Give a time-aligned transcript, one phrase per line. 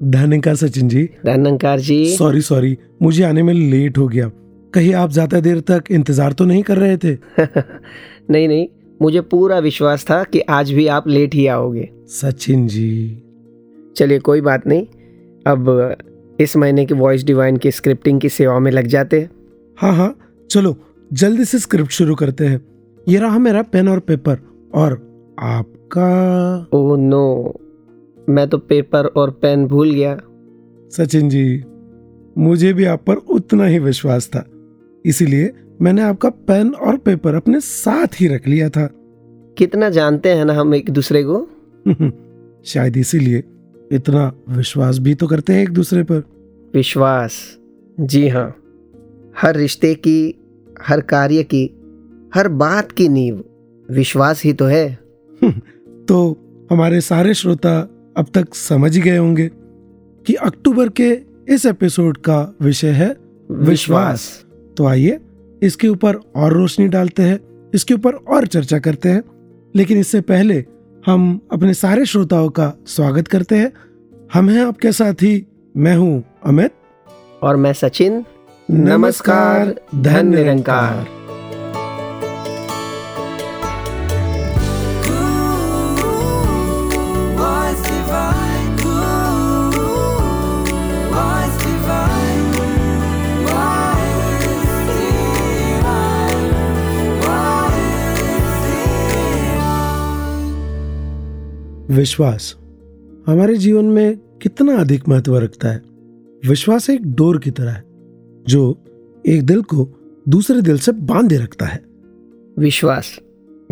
[0.00, 4.30] धनकार सचिन जी। धनंकार जी। Sorry sorry मुझे आने में लेट हो गया।
[4.74, 7.14] कहीं आप ज़्यादा देर तक इंतज़ार तो नहीं कर रहे थे?
[8.30, 8.66] नहीं नहीं
[9.02, 13.22] मुझे पूरा विश्वास था कि आज भी आप लेट ही आओगे। सचिन जी।
[13.96, 14.86] चलिए कोई बात नहीं।
[15.46, 15.96] अब
[16.40, 19.30] इस महीने की वॉइस डिवाइन की स्क्रिप्टिंग की सेवा में लग जाते हैं।
[19.78, 20.14] हाँ हाँ
[20.50, 20.76] चलो
[21.12, 22.60] जल्दी से स्क्रिप्ट शुरू करते हैं।
[23.08, 24.38] ये रहा मेरा पेन और पेपर
[24.74, 24.92] और
[25.40, 26.08] आपका
[26.74, 27.60] ओह नो
[28.30, 30.20] मैं तो पेपर और पेन भूल गया।
[30.90, 31.64] सचिन जी
[32.38, 34.46] मुझे भी आप पर उतना ही विश्वास था।
[35.04, 38.90] इसीलिए मैंने आपका पेन और पेपर अपने साथ ही रख लिया था।
[39.58, 41.48] कितना जानते हैं ना हम एक दूसरे को?
[42.64, 43.44] शायद इसीलिए
[43.92, 46.22] इतना विश्वास भी तो करते हैं एक दूसरे पर।
[46.74, 47.58] विश्वास?
[48.00, 48.56] जी हाँ।
[49.40, 50.40] हर रिश्ते की
[50.82, 51.70] हर कार्य की
[52.34, 53.44] हर बात की नींव।
[53.90, 54.98] विश्वास ही तो है।
[56.08, 56.36] तो
[56.72, 59.50] हमारे सारे श्रोता अब तक समझ गए होंगे
[60.26, 63.16] कि अक्टूबर के इस एपिसोड का विषय है
[63.50, 64.44] विश्वास।
[64.76, 65.20] तो आइए
[65.62, 67.40] इसके ऊपर और रोशनी डालते हैं,
[67.74, 69.22] इसके ऊपर और चर्चा करते हैं।
[69.76, 70.64] लेकिन इससे पहले
[71.06, 73.72] हम अपने सारे श्रोताओं का स्वागत करते हैं।
[74.34, 76.70] हम हैं आपके साथ ही मैं हूँ अमित।
[77.42, 78.24] और मैं सचिन।
[78.70, 81.19] नमस्कार धन निरंकार।
[101.90, 102.56] विश्वास।
[103.26, 105.82] हमारे जीवन में कितना अधिक महत्व रखता है।
[106.48, 107.84] विश्वास एक डोर की तरह है
[108.48, 108.78] जो
[109.26, 109.88] एक दिल को
[110.28, 111.84] दूसरे दिल से बांधे रखता है।
[112.58, 113.18] विश्वास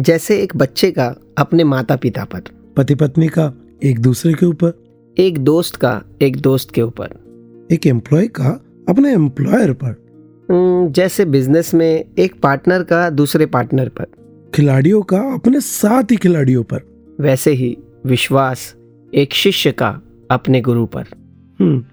[0.00, 2.40] जैसे एक बच्चे का अपने माता पिता पर।
[2.76, 3.52] पति पत्नी का
[3.84, 4.84] एक दूसरे के ऊपर।
[5.18, 7.08] एक दोस्त का एक दोस्त के ऊपर।
[7.72, 10.06] एक एम्प्लॉय का अपने एम्प्लॉयर पर।
[10.50, 14.06] हम्म, जैसे बिज़नेस में एक पार्टनर का दूसरे पार्टनर पर।
[14.54, 16.80] खिलाड़ियों का अपने साथ ही खिलाड़ियों पर।
[17.20, 18.74] वैसे ही विश्वास
[19.14, 19.88] एक शिष्य का
[20.30, 21.06] अपने गुरु पर।
[21.60, 21.84] हम्म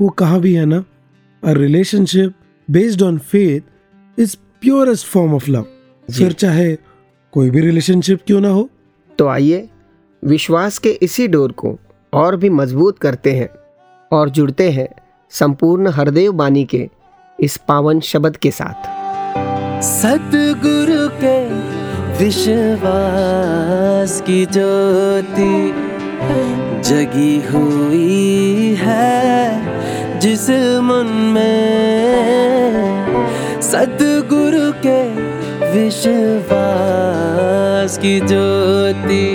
[0.00, 0.84] वो कहा भी है ना
[1.44, 2.34] a relationship
[2.68, 5.66] based on faith is purest form of love
[6.08, 6.76] फिर चाहे
[7.32, 8.68] कोई भी रिलेशनशिप क्यों ना हो।
[9.18, 9.68] तो आइए
[10.22, 11.78] विश्वास के इसी डोर को
[12.12, 13.48] और भी मज़बूत करते हैं
[14.12, 14.88] और जुड़ते हैं
[15.32, 16.88] संपूर्ण हरदेव बानी के
[17.38, 18.92] इस पावन शब्द के साथ।
[19.82, 21.83] सतगुरु के
[22.18, 25.56] विश्वास की ज्योति
[26.88, 30.44] जगी हुई है, जिस
[30.88, 31.60] मन में
[33.62, 35.00] सतगुरु के
[35.72, 36.30] विश्वास
[37.98, 39.28] की ज्योति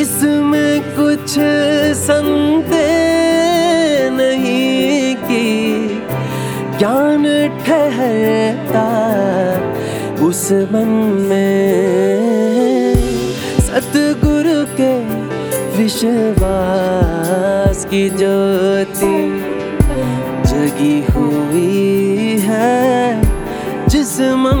[0.00, 1.30] इसमें कुछ
[1.98, 2.69] संदेह
[6.80, 7.24] ज्ञान
[7.64, 8.84] ठहरता
[10.26, 10.92] उस मन
[11.28, 12.94] में।
[13.66, 14.92] सतगुरु के
[15.76, 16.18] विश्वास
[17.90, 19.18] की ज्योति
[20.50, 22.80] जगी हुई है,
[23.88, 24.14] जिस
[24.44, 24.59] मन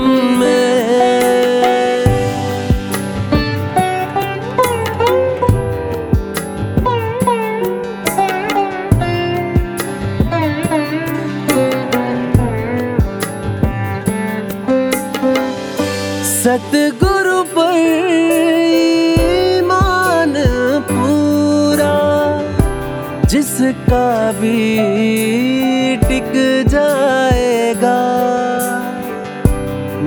[23.70, 26.32] जिसका भी टिक
[26.68, 27.98] जाएगा।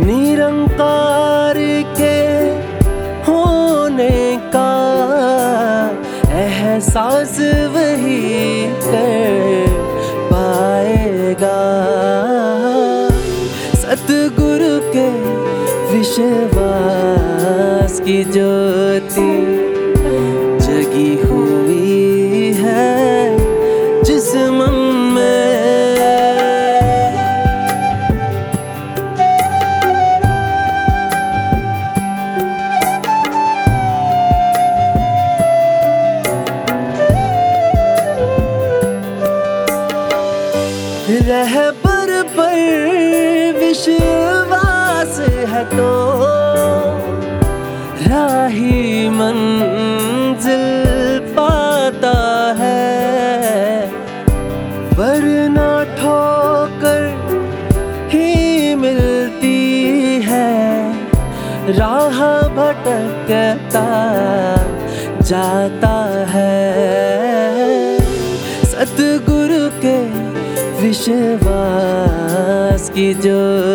[0.05, 1.57] निरंकार
[1.99, 2.15] के
[3.27, 4.17] होने
[4.55, 4.71] का
[6.39, 7.37] एहसास
[7.75, 8.19] वही
[8.83, 9.67] कर
[10.33, 11.61] पाएगा।
[13.75, 15.07] सतगुरु के
[15.93, 19.52] विश्वास की ज्योति
[73.15, 73.72] विश्वास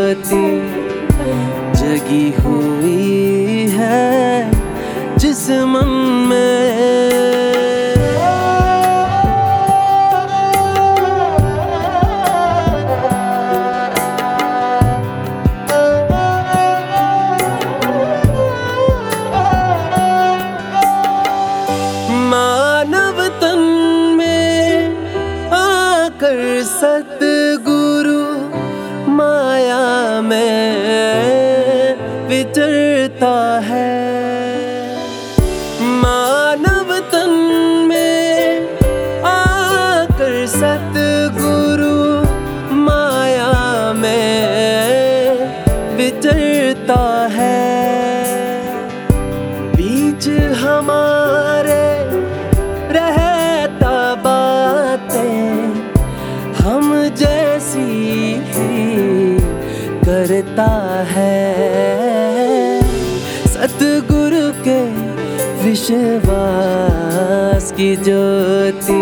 [65.69, 69.01] विश्वास की ज्योति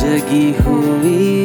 [0.00, 1.41] जगी हुई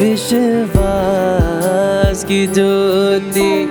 [0.00, 0.64] विश्वास
[2.24, 3.68] की ज्योति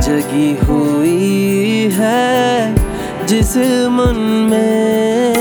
[0.00, 2.74] जगी हुई है,
[3.26, 3.56] जिस
[3.90, 4.16] मन
[4.50, 5.34] में।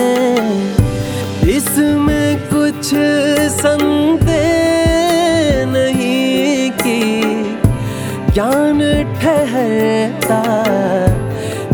[1.50, 2.86] इसमें कुछ
[3.62, 7.00] संदेह नहीं कि
[8.34, 8.80] ज्ञान
[9.22, 10.44] ठहरता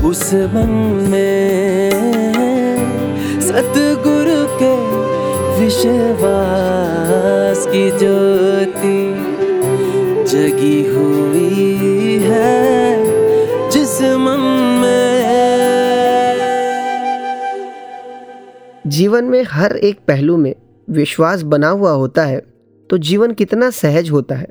[0.07, 0.71] उस मन
[1.09, 1.91] में।
[3.41, 4.02] सतगुरु
[5.73, 8.97] विश्वास की ज्योति
[10.31, 14.43] जगी हुई है जिस मन
[14.81, 15.13] में
[18.87, 20.55] जीवन में हर एक पहलू में
[20.89, 22.43] विश्वास बना हुआ होता है
[22.89, 24.47] तो जीवन कितना सहज होता है।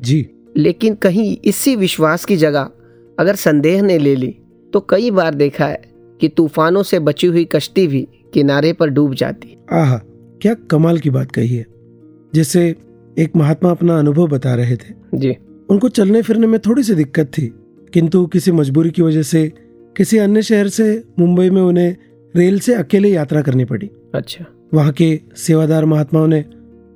[0.00, 2.70] जी। लेकिन कहीं इसी विश्वास की जगह
[3.18, 4.36] अगर संदेह ने ले ली
[4.72, 5.80] तो कई बार देखा है
[6.20, 11.10] कि तूफानों से बची हुई कश्ती भी किनारे पर डूब जाती। आह क्या कमाल की
[11.10, 11.66] बात कही है।
[12.34, 12.76] जैसे
[13.18, 15.36] एक महात्मा अपना अनुभव बता रहे थे। जी।
[15.68, 17.54] उनको चलने फिरने में थोड़ी सी दिक्कत थी
[17.92, 19.52] किंतु किसी मजबूरी की वजह से
[19.96, 21.96] किसी अन्य शहर से मुंबई में उन्हें
[22.36, 26.44] रेल से अकेले यात्रा करनी पड़ी। अच्छा। वहाँ के सेवादार महात्माओं ने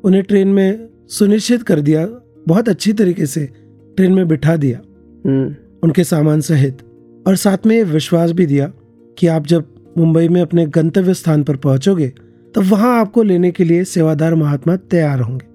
[0.05, 2.09] उन्हें ट्रेन में सुनिश्चित कर दिया
[2.49, 3.49] बहुत अच्छी तरीके से
[3.97, 4.81] ट्रेन में बिठा दिया।
[5.27, 6.79] हम्म। उनके सामान सहित
[7.27, 8.73] और साथ में विश्वास भी दिया
[9.19, 9.65] कि आप जब
[9.99, 12.13] मुंबई में अपने गंतव्य स्थान पर पहुंचोगे
[12.55, 15.47] तब वहाँ आपको लेने के लिए सेवादार महात्मा तैयार होंगे।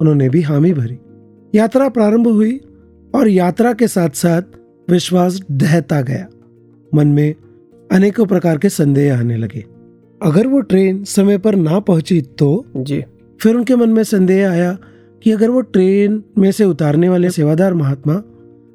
[0.00, 0.98] उन्होंने भी हामी भरी।
[1.54, 2.60] यात्रा प्रारंभ हुई
[3.14, 4.42] और यात्रा के साथ साथ
[4.90, 6.28] विश्वास दहता गया।
[6.94, 7.34] मन में
[7.92, 9.64] अनेकों प्रकार के संदेह आने लगे।
[10.22, 12.66] अगर वो ट्रेन समय पर ना पहुँची तो?
[12.76, 13.04] जी।
[13.40, 14.78] फिर उनके मन में संदेह आया
[15.22, 18.14] कि अगर वो ट्रेन में से उतारने वाले सेवादार महात्मा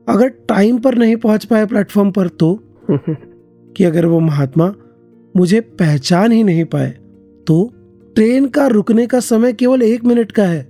[0.09, 2.63] अगर टाइम पर नहीं पहुँच पाए प्लेटफॉर्म पर तो?
[3.77, 4.75] कि अगर वो महात्मा
[5.37, 6.97] मुझे पहचान ही नहीं पाए
[7.47, 7.71] तो
[8.15, 10.61] ट्रेन का रुकने का समय केवल एक मिनट का है।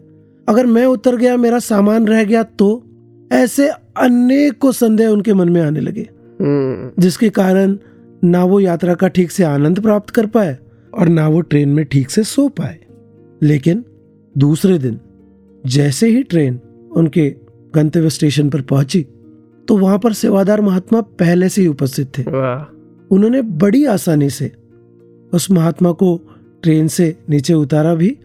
[0.48, 2.84] अगर मैं उतर गया मेरा सामान रह गया तो
[3.32, 3.68] ऐसे
[3.98, 6.02] अनेकों संदेह उनके मन में आने लगे।
[6.42, 7.78] हम्म, जिसके कारण
[8.24, 10.58] ना वो यात्रा का ठीक से आनंद प्राप्त कर पाए
[10.94, 12.80] और ना वो ट्रेन में ठीक से सो पाए।
[13.42, 13.84] लेकिन
[14.38, 15.00] दूसरे दिन
[15.64, 16.60] जैसे ही ट्रेन
[16.92, 17.30] उनके
[17.74, 19.02] गंतव्य स्टेशन पर पहुँची
[19.68, 22.24] तो वहाँ पर सेवादार महात्मा पहले से ही उपस्थित थे।
[23.12, 24.52] उन्होंने बड़ी आसानी से
[25.34, 26.16] उस महात्मा को
[26.68, 28.18] ट्रेन से नीचे उतारा भी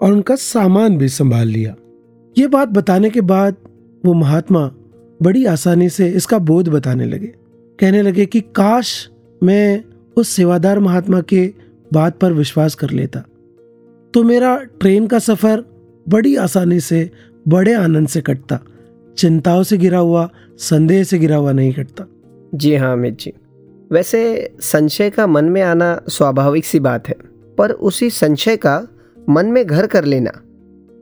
[0.00, 1.74] और उनका सामान भी संभाल लिया।
[2.38, 3.56] ये बात बताने के बाद
[4.04, 4.70] वो महात्मा
[5.22, 7.26] बड़ी आसानी से इसका बोध बताने लगे।
[7.78, 9.08] कहने लगे कि काश
[9.42, 9.84] मैं
[10.16, 11.54] उस सेवादार महात्मा के
[11.92, 13.20] बात पर विश्वास कर लेता।
[14.14, 15.64] तो मेरा ट्रेन का सफ़र
[16.08, 17.10] बड़ी आसानी से,
[17.48, 18.60] बड़े आनंद से कटता।
[19.18, 22.04] चिंताओं से गिरा हुआ, संदेह से गिरा हुआ नहीं कटता।
[22.54, 23.32] जी हाँ अमित जी।
[23.92, 28.88] वैसे संशय का मन में आना स्वाभाविक सी बात है। पर उसी संशय का
[29.28, 30.32] मन में घर कर लेना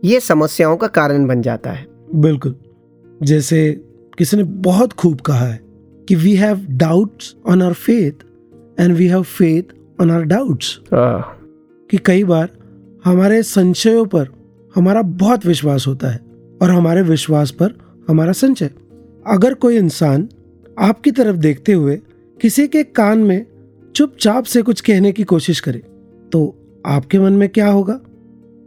[0.04, 2.54] ये समस्याओं का कारण बन जाता है। बिल्कुल।
[3.22, 3.70] जैसे
[4.18, 5.60] किसी ने बहुत खूब कहा है
[6.08, 8.24] कि we have doubts on our faith
[8.80, 9.62] and we have faith
[10.00, 12.48] on our doubts कि कई बार
[13.04, 14.28] हमारे संशयों पर
[14.74, 16.20] हमारा बहुत विश्वास होता है
[16.62, 17.74] और हमारे विश्वास पर
[18.08, 18.70] हमारा संशय।
[19.26, 20.28] अगर कोई इंसान
[20.78, 22.00] आपकी तरफ़ देखते हुए
[22.40, 23.46] किसी के कान में
[23.96, 25.82] चुपचाप से कुछ कहने की कोशिश करे
[26.32, 28.00] तो आपके मन में क्या होगा?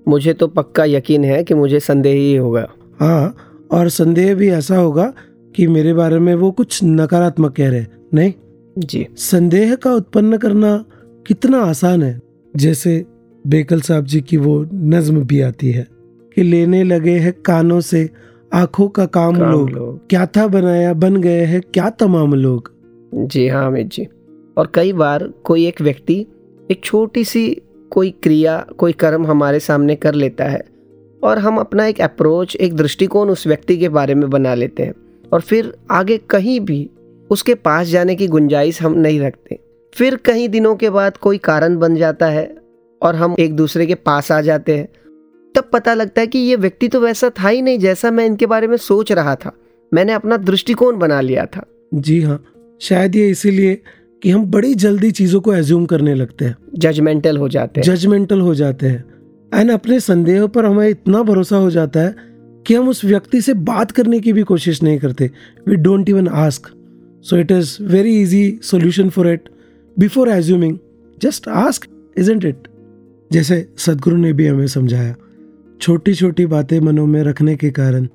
[0.08, 2.68] मुझे तो पक्का यकीन है कि मुझे संदेह ही होगा।
[3.00, 3.36] हाँ
[3.72, 5.14] और संदेह भी ऐसा होगा
[5.56, 8.34] कि मेरे बारे में वो कुछ नकारात्मक कह रहे हैं। नहीं?
[8.78, 10.86] जी। संदेह का उत्पन्न करना
[11.28, 12.22] कितना आसान है।
[12.56, 13.06] जैसे
[13.48, 15.88] बेकल साहब जी की वो नज्म भी आती है
[16.36, 18.10] कि लेने लगे हैं कानों से
[18.54, 22.72] आँखों का काम, काम लोग। लोग। क्या था बनाया बन गए हैं क्या तमाम लोग?
[23.14, 24.08] जी हाँ अमित जी।
[24.58, 26.26] और कई बार कोई एक व्यक्ति
[26.72, 30.64] एक छोटी सी कोई क्रिया, कोई कर्म हमारे सामने कर लेता है
[31.24, 34.94] और हम अपना एक अप्रोच एक दृष्टिकोण उस व्यक्ति के बारे में बना लेते हैं
[35.34, 36.90] और फिर आगे कहीं भी
[37.30, 39.60] उसके पास जाने की गुंजाइश हम नहीं रखते।
[39.94, 42.58] फिर कई दिनों के बाद कोई कारण बन जाता है
[43.02, 44.88] और हम एक दूसरे के पास आ जाते हैं,
[45.56, 48.46] तब पता लगता है कि ये व्यक्ति तो वैसा था ही नहीं जैसा मैं इनके
[48.46, 49.52] बारे में सोच रहा था।
[49.94, 52.44] मैंने अपना दृष्टिकोण बना लिया था। जी हाँ
[52.82, 53.82] शायद ये इसीलिए
[54.25, 58.39] कि हम बड़ी जल्दी चीज़ों को एज्यूम करने लगते हैं। जजमेंटल हो जाते हैं। जजमेंटल
[58.41, 59.05] हो जाते हैं।
[59.53, 62.15] एंड अपने संदेह पर हमें इतना भरोसा हो जाता है
[62.67, 65.32] कि हम उस व्यक्ति से बात करने की भी कोशिश नहीं करते।
[65.67, 66.72] We don't even ask
[67.22, 69.50] so it is very easy solution for it
[70.00, 70.77] before assuming
[71.22, 72.67] just ask isn't it
[73.32, 75.15] जैसे सदगुरु ने भी हमें समझाया
[75.82, 78.08] छोटी छोटी बातें मनों में रखने के कारण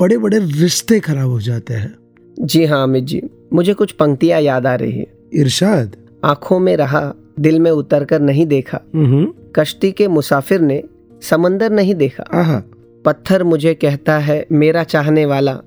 [0.00, 1.94] बड़े बड़े रिश्ते खराब हो जाते हैं।
[2.40, 3.22] जी हाँ अमित जी
[3.52, 8.20] मुझे कुछ पंक्तियाँ याद आ रही है। इरशाद। आँखों में रहा दिल में उतर कर
[8.20, 10.82] नहीं देखा। हम्म। कश्ती के मुसाफिर ने
[11.22, 12.62] समंदर नहीं देखा। आहा।
[13.04, 15.58] पत्थर मुझे कहता है मेरा चाहने वाला।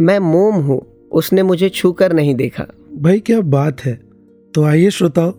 [0.00, 2.66] मैं मोम हूँ उसने मुझे छू कर नहीं देखा।
[2.98, 4.00] भाई क्या बात है।
[4.54, 5.34] तो आइए श्रोताओ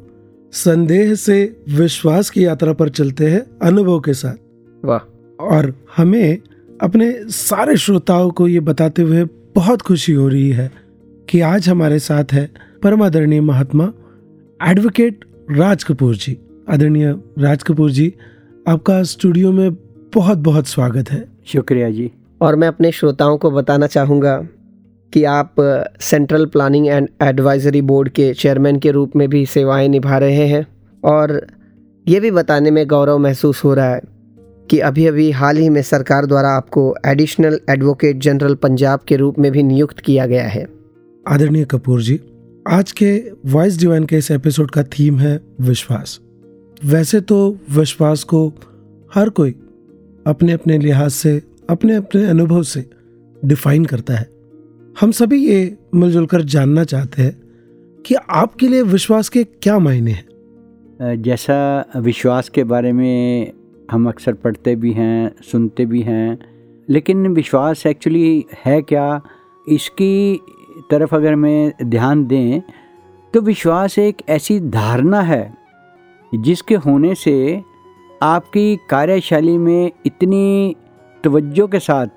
[0.51, 4.36] संदेह से विश्वास की यात्रा पर चलते हैं अनुभव के साथ।
[4.86, 5.00] वाह।
[5.39, 6.38] और हमें
[6.81, 9.24] अपने सारे श्रोताओं को ये बताते हुए
[9.55, 10.72] बहुत खुशी हो रही है
[11.29, 12.51] कि आज हमारे साथ है
[12.83, 13.93] परमादरणीय महात्मा
[14.67, 16.37] एडवोकेट राज कपूर जी
[16.69, 18.13] आदरणीय राज कपूर जी
[18.67, 19.73] आपका स्टूडियो में
[20.15, 22.11] बहुत बहुत स्वागत है। शुक्रिया जी।
[22.41, 24.47] और मैं अपने श्रोताओं को बताना चाहूँगा
[25.13, 25.55] कि आप
[25.99, 30.67] central planning and advisory board के चेयरमैन के रूप में भी सेवाएँ निभा रहे हैं
[31.03, 31.47] और
[32.07, 34.01] ये भी बताने में गौरव महसूस हो रहा है
[34.69, 39.39] कि अभी अभी हाल ही में सरकार द्वारा आपको एडिशनल एडवोकेट जनरल पंजाब के रूप
[39.39, 40.67] में भी नियुक्त किया गया है।
[41.27, 42.19] आदरणीय कपूर जी
[42.67, 46.20] आज के वॉइस डिवाइन के इस एपिसोड का थीम है विश्वास।
[46.86, 48.53] वैसे तो विश्वास को
[49.13, 49.51] हर कोई
[50.27, 52.89] अपने अपने लिहाज से अपने अपने अनुभव से
[53.46, 54.29] डिफाइन करता है।
[55.01, 57.41] हम सभी ये मिलजुल कर जानना चाहते हैं
[58.05, 60.25] कि आपके लिए विश्वास के क्या मायने हैं?
[61.22, 63.51] जैसा विश्वास के बारे में
[63.91, 66.39] हम अक्सर पढ़ते भी हैं, सुनते भी हैं,
[66.89, 69.22] लेकिन विश्वास एक्चुअली है क्या?
[69.70, 70.39] इसकी
[70.91, 72.61] तरफ़ अगर मैं ध्यान दें
[73.33, 75.57] तो विश्वास एक ऐसी धारणा है
[76.35, 77.61] जिसके होने से
[78.21, 80.75] आपकी कार्यशैली में इतनी
[81.23, 82.07] तवज्जो के साथ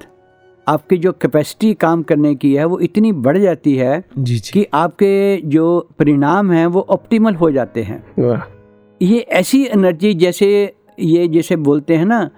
[0.68, 4.66] आपकी जो कैपेसिटी काम करने की है वो इतनी बढ़ जाती है जी जी। कि
[4.74, 8.04] आपके जो परिणाम हैं वो ऑप्टिमल हो जाते हैं।
[9.02, 12.30] ये ऐसी एनर्जी जैसे ये जैसे बोलते हैं ना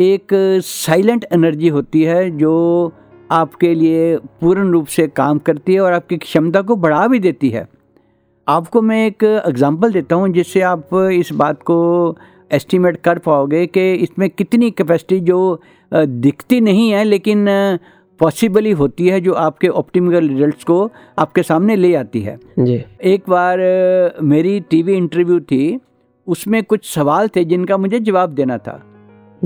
[0.00, 0.26] एक
[0.64, 2.92] साइलेंट एनर्जी होती है जो
[3.30, 7.50] आपके लिए पूर्ण रूप से काम करती है और आपकी क्षमता को बढ़ा भी देती
[7.50, 7.66] है।
[8.46, 12.16] आपको मैं एक एग्जांपल देता हूँ जिससे आप इस बात को
[12.50, 15.60] एस्टिमेट कर पाओगे कि इसमें कितनी कैपेसिटी जो
[15.92, 17.46] दिखती नहीं है लेकिन
[18.20, 23.24] पॉसिबली होती है जो आपके ऑप्टिमल रिजल्ट्स को आपके सामने ले आती है। जी। एक
[23.28, 23.58] बार
[24.22, 25.78] मेरी टीवी इंटरव्यू थी
[26.26, 28.82] उसमें कुछ सवाल थे जिनका मुझे जवाब देना था।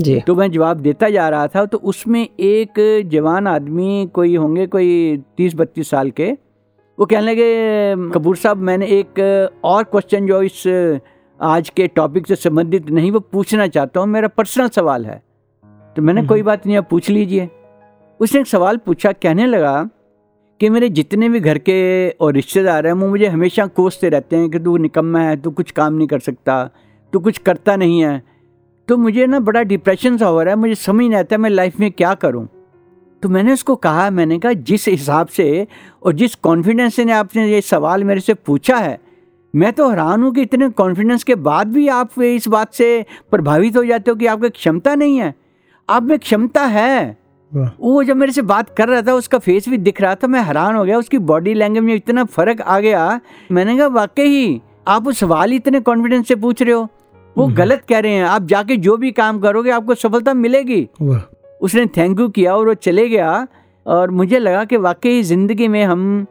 [0.01, 2.79] जी। तो मैं जवाब देता जा रहा था तो उसमें एक
[3.11, 6.31] जवान आदमी कोई होंगे कोई तीस बत्तीस साल के
[6.97, 9.19] वो कहने लगे कपूर साहब मैंने एक
[9.63, 10.63] और क्वेश्चन जो इस
[11.39, 15.21] आज के टॉपिक से संबंधित नहीं वो पूछना चाहता हूँ मेरा पर्सनल सवाल है।
[15.95, 17.49] तो मैंने कोई बात नहीं आप पूछ लीजिए।
[18.19, 19.89] उसने एक सवाल पूछा कहने लगा
[20.61, 24.49] कि मेरे जितने भी घर के और रिश्तेदार हैं वो मुझे हमेशा कोसते रहते हैं
[24.49, 26.63] कि तू निकम्मा है तू कुछ काम नहीं कर सकता
[27.13, 28.21] तू कुछ करता नहीं है
[28.87, 31.79] तो मुझे ना बड़ा डिप्रेशन सा हो रहा है मुझे समझ नहीं आता मैं लाइफ
[31.79, 32.47] में क्या करूँ।
[33.23, 35.67] तो मैंने उसको कहा मैंने कहा जिस हिसाब से
[36.03, 38.99] और जिस कॉन्फिडेंस से ने आपने ये सवाल मेरे से पूछा है
[39.53, 43.77] मैं तो हैरान हूँ कि इतने कॉन्फिडेंस के बाद भी आप इस बात से प्रभावित
[43.77, 45.33] हो जाते हो कि आपकी क्षमता नहीं है।
[45.89, 47.17] आप में क्षमता है।
[47.51, 50.41] वो जब मेरे से बात कर रहा था उसका फेस भी दिख रहा था मैं
[50.41, 53.19] हैरान हो गया उसकी बॉडी लैंग्वेज में इतना फ़र्क आ गया।
[53.51, 56.87] मैंने कहा वाकई ही आप वो सवाल इतने कॉन्फिडेंस से पूछ रहे हो?
[57.35, 60.87] वो गलत कह रहे हैं। आप जाके जो भी काम करोगे आपको सफलता मिलेगी।
[61.61, 63.47] उसने थैंक यू किया और वो चले गया।
[63.85, 66.25] और मुझे लगा कि वाकई ज़िंदगी में हम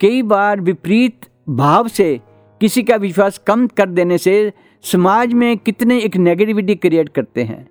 [0.00, 2.20] कई बार विपरीत भाव से
[2.60, 4.52] किसी का विश्वास कम कर देने से
[4.84, 7.66] समाज में कितने एक नेगेटिविटी क्रिएट करते हैं।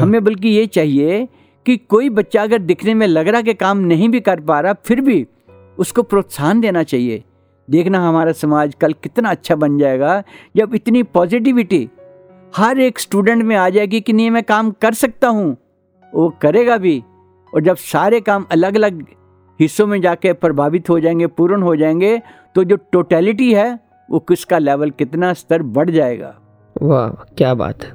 [0.00, 1.26] हमें बल्कि ये चाहिए
[1.66, 4.72] कि कोई बच्चा अगर दिखने में लग रहा कि काम नहीं भी कर पा रहा
[4.86, 5.26] फिर भी
[5.78, 7.22] उसको प्रोत्साहन देना चाहिए।
[7.68, 10.22] देखना हमारा समाज कल कितना अच्छा बन जाएगा।
[10.56, 11.88] जब इतनी पॉजिटिविटी
[12.56, 15.56] हर एक स्टूडेंट में आ जाएगी कि नहीं मैं काम कर सकता हूँ।
[16.12, 17.02] वो करेगा भी।
[17.52, 19.02] और जब सारे काम अलग अलग
[19.60, 22.20] हिस्सों में जाके प्रभावित हो जाएँगे पूर्ण हो जाएँगे
[22.54, 26.34] तो जो टोटलिटी है वो किसका लेवल कितना स्तर बढ़ जाएगा?
[26.76, 27.92] वाह क्या बात है।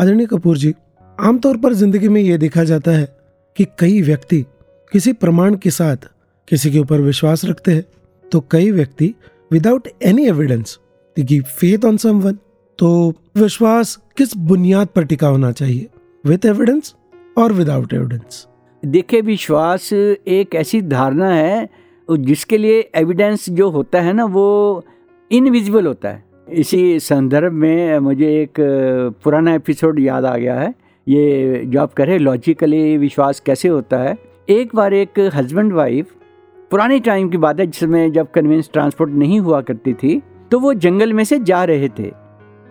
[0.00, 0.74] आदरणीय कपूर जी
[1.18, 3.08] आमतौर पर ज़िंदगी में ये देखा जाता है
[3.56, 4.44] कि कई व्यक्ति
[4.92, 6.10] किसी प्रमाण के साथ
[6.48, 7.84] किसी के ऊपर विश्वास रखते हैं।
[8.24, 9.14] तो कई व्यक्ति
[9.50, 10.78] without any evidence
[11.16, 12.38] give faith on someone
[12.78, 12.88] तो
[13.36, 15.86] विश्वास किस बुनियाद पर टिका होना चाहिए?
[16.24, 16.94] विथ एविडेंस
[17.38, 18.46] और विदाउट एविडेंस
[18.82, 21.68] देखिए, विश्वास एक ऐसी धारणा है,
[22.08, 24.84] जिसके लिए एविडेंस जो होता है ना, वो
[25.30, 28.60] इनविजिबल होता है। इसी संदर्भ में मुझे एक
[29.24, 30.72] पुराना एपिसोड याद आ गया है।
[31.06, 34.16] ये जो आप कह रहे लॉजिकली विश्वास कैसे होता है?
[34.48, 36.12] एक बार एक हस्बैंड वाइफ
[36.70, 40.74] पुराने टाइम की बात है, जिसमें जब कन्वेंस ट्रांसपोर्ट नहीं हुआ करती थी तो वो
[40.76, 42.10] जंगल में से जा रहे थे।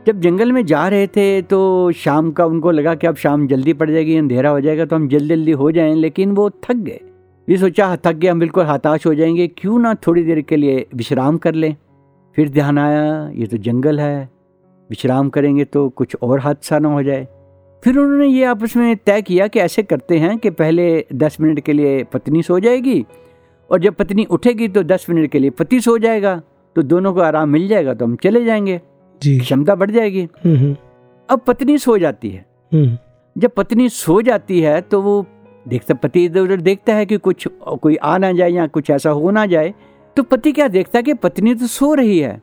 [0.07, 3.73] जब जंगल में जा रहे थे तो शाम का उनको लगा कि अब शाम जल्दी
[3.73, 6.99] पड़ जाएगी अंधेरा हो जाएगा तो हम जल्दी जल्दी हो जाएँ लेकिन वो थक गए।
[7.49, 10.55] ये सोचा "हाँ, थक गए हम बिल्कुल हताश हो जाएँगे क्यों ना थोड़ी देर के
[10.55, 11.75] लिए विश्राम कर लें।
[12.35, 14.29] फिर ध्यान आया ये तो जंगल है
[14.89, 17.27] विश्राम करेंगे तो कुछ और हादसा ना हो जाए।
[17.83, 21.59] फिर उन्होंने ये आपस में तय किया कि ऐसे करते हैं कि पहले दस मिनट
[21.59, 23.05] के लिए पत्नी सो जाएगी
[23.71, 26.41] और जब पत्नी उठेगी तो दस मिनट के लिए पति सो जाएगा
[26.75, 28.81] तो दोनों को आराम मिल जाएगा तो हम चले जाएँगे।
[29.21, 30.75] जी। क्षमता बढ़ जाएगी। हम्म हम्म,
[31.29, 32.97] अब पत्नी सो जाती है। हम्म,
[33.35, 35.25] जब पत्नी सो जाती है तो वो
[35.67, 37.47] देखता पति इधर उधर देखता है कि कुछ
[37.81, 39.73] कोई आ ना जाए या कुछ ऐसा हो ना जाए
[40.17, 42.41] तो पति क्या देखता है कि पत्नी तो सो रही है।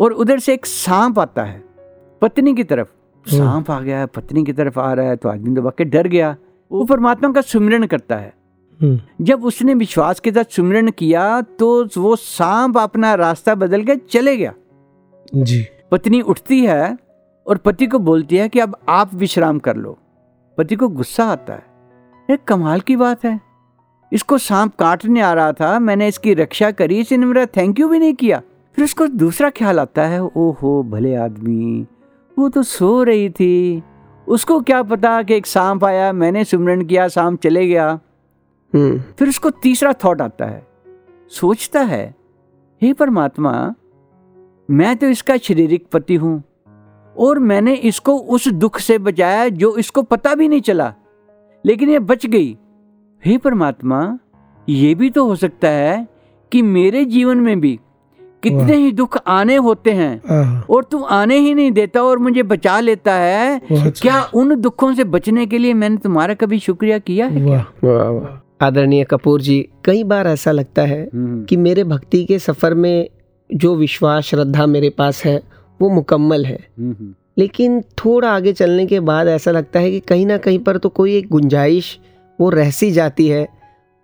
[0.00, 1.62] और उधर से एक सांप आता है
[2.22, 2.88] पत्नी की तरफ़।
[3.26, 6.06] सांप आ गया है पत्नी की तरफ़ आ रहा है तो आदमी तो वाकई डर
[6.08, 6.36] गया।
[6.70, 8.32] वो परमात्मा का सुमिरन करता है।
[9.20, 11.68] जब उसने विश्वास के साथ सुमिरन किया तो
[11.98, 14.54] वो सांप अपना रास्ता बदल के चले गया।
[15.34, 16.98] जी। पत्नी उठती है
[17.46, 19.98] और पति को बोलती है कि अब आप विश्राम कर लो।
[20.58, 21.64] पति को गुस्सा आता है।
[22.30, 23.40] ये कमाल की बात है।
[24.12, 27.98] इसको सांप काटने आ रहा था मैंने इसकी रक्षा करी इसने मेरा थैंक यू भी
[27.98, 28.42] नहीं किया।
[28.76, 31.86] फिर उसको दूसरा ख्याल आता है ओहो भले आदमी
[32.38, 33.82] वो तो सो रही थी।
[34.28, 38.00] उसको क्या पता कि एक सांप आया मैंने सुमरन किया सांप चले गया।
[38.74, 40.66] हम्म। फिर उसको तीसरा थॉट आता है।
[41.28, 42.14] सोचता है
[42.82, 43.74] हे परमात्मा
[44.72, 46.42] मैं तो इसका शारीरिक पति हूँ
[47.16, 50.94] और मैंने इसको उस दुख से बचाया जो इसको पता भी नहीं चला।
[51.66, 52.56] लेकिन ये बच गई।
[53.24, 54.18] हे परमात्मा
[54.68, 56.06] ये भी तो हो सकता है
[56.52, 57.78] कि मेरे जीवन में भी
[58.42, 62.80] कितने ही दुख आने होते हैं और तू आने ही नहीं देता और मुझे बचा
[62.80, 67.44] लेता है। क्या उन दुखों से बचने के लिए मैंने तुम्हारा कभी शुक्रिया किया है
[67.44, 72.24] वाह। वाह वाह। आदरणीय कपूर जी कई बार ऐसा लगता है हम्म, कि मेरे भक्ति
[72.24, 73.08] के सफ़र में
[73.54, 75.42] जो विश्वास श्रद्धा मेरे पास है
[75.80, 80.00] वो मुकम्मल है। हम्म, हम्म, लेकिन थोड़ा आगे चलने के बाद ऐसा लगता है कि
[80.00, 81.98] कहीं ना कहीं पर तो कोई एक गुंजाइश
[82.40, 83.46] वो रह सी जाती है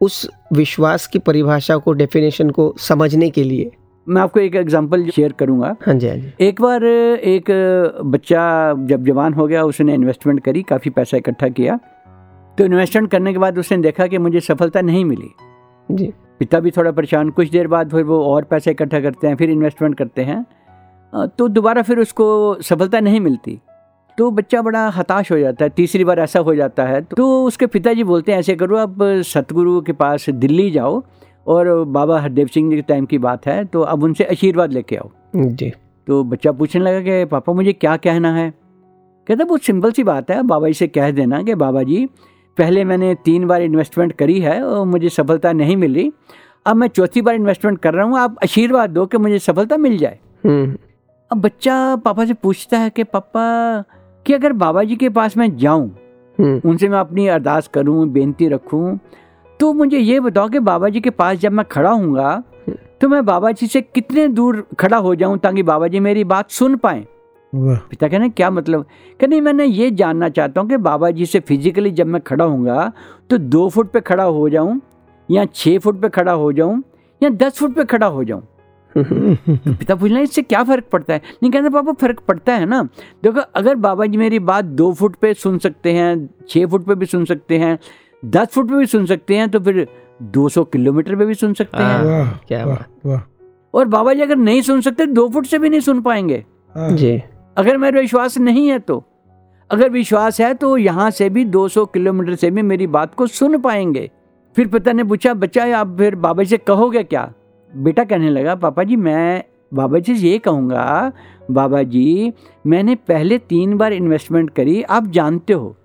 [0.01, 3.71] उस विश्वास की परिभाषा को डेफिनेशन को समझने के लिए।
[4.09, 7.45] मैं आपको एक एग्जांपल शेयर करूँगा। हाँ जी हाँ जी। एक बार एक
[8.05, 11.79] बच्चा जब जवान हो गया उसने इन्वेस्टमेंट करी काफ़ी पैसा इकट्ठा किया।
[12.59, 15.29] तो इन्वेस्टमेंट करने के बाद उसने देखा कि मुझे सफलता नहीं मिली।
[15.91, 19.37] जी। पिता भी थोड़ा परेशान कुछ देर बाद फिर वो और पैसे इकट्ठा करते हैं
[19.37, 20.45] फिर इन्वेस्टमेंट करते हैं।
[21.29, 23.59] तो दोबारा फिर उसको सफलता नहीं मिलती।
[24.19, 27.67] तो बच्चा बड़ा हताश हो जाता है तीसरी बार ऐसा हो जाता है। तो उसके
[27.67, 28.97] पिताजी बोलते हैं ऐसे करो आप
[29.27, 31.03] सतगुरु के पास दिल्ली जाओ
[31.47, 34.97] और बाबा हरदेव सिंह जी के टाइम की बात है तो अब उनसे आशीर्वाद लेके
[34.97, 35.73] आओ। जी।
[36.09, 38.51] तो बच्चा पूछने लगा कि पापा मुझे क्या कहना है?
[39.27, 42.09] कहता बहुत सिंपल सी बात है बाबा जी से कह देना कि बाबा जी
[42.59, 46.11] पहले मैंने तीन बार इन्वेस्टमेंट करी है और मुझे सफलता नहीं मिली।
[46.67, 49.97] अब मैं चौथी बार इन्वेस्टमेंट कर रहा हूँ। आप आशीर्वाद दो कि मुझे सफलता मिल
[49.99, 50.77] जाए। हम्म।
[51.31, 53.85] अब बच्चा पापा से पूछता है कि पापा
[54.27, 55.89] कि अगर बाबा जी के पास मैं जाऊँ
[56.39, 58.99] हम्म। उनसे मैं अपनी अरदास करूँ बेनती रखूँ
[59.61, 62.43] तो मुझे ये बताओ कि बाबा जी के पास जब मैं खड़ा हूँगा
[63.01, 66.51] तो मैं बाबा जी से कितने दूर खड़ा हो जाऊँ ताकि बाबा जी मेरी बात
[66.51, 67.07] सुन पाएँ?
[67.53, 68.85] पिता कहने क्या मतलब?
[69.21, 72.45] कि नहीं मैंने ये जानना चाहता हूँ कि बाबा जी से फिजिकली जब मैं खड़ा
[72.45, 72.93] होऊँगा
[73.31, 74.81] तो दो फुट पे खड़ा हो जाऊँ
[75.29, 76.83] या छः फुट पे खड़ा हो जाऊँ
[77.23, 78.43] या दस फुट पे खड़ा हो जाऊँ?
[78.95, 81.21] तो पिता पूछना इससे क्या फ़र्क पड़ता है?
[81.43, 82.83] नहीं कहते पापा फ़र्क पड़ता है ना।
[83.23, 86.95] देखो अगर बाबा जी मेरी बात दो फुट पे सुन सकते हैं छः फुट पे
[86.95, 87.79] भी सुन सकते हैं
[88.25, 89.87] दस फुट पे भी सुन सकते हैं तो फिर
[90.37, 92.65] 200 किलोमीटर पे भी सुन सकते हैं हाँ। वाह क्या।
[93.07, 93.21] वाह
[93.75, 96.91] और बाबा जी अगर नहीं सुन सकते दो फुट से भी नहीं सुन पाएँगे। हाँ,
[96.91, 97.21] जी।
[97.59, 99.03] अगर मेरा विश्वास नहीं है तो।
[99.71, 103.59] अगर विश्वास है तो यहाँ से भी 200 किलोमीटर से भी मेरी बात को सुन
[103.59, 104.11] पाएँगे।
[104.57, 107.33] फिर पिता ने पूछा बच्चा आप फिर बाबा जी से कहोगे क्या?
[107.73, 109.43] बेटा कहने लगा पापा जी मैं
[109.75, 111.13] बाबा जी से ये कहूँगा
[111.51, 112.33] बाबा जी
[112.67, 115.77] मैंने पहले तीन बार इन्वेस्टमेंट करी आप जानते हो।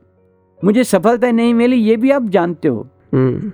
[0.62, 3.52] मुझे सफलता नहीं मिली ये भी आप जानते हो। हम्म।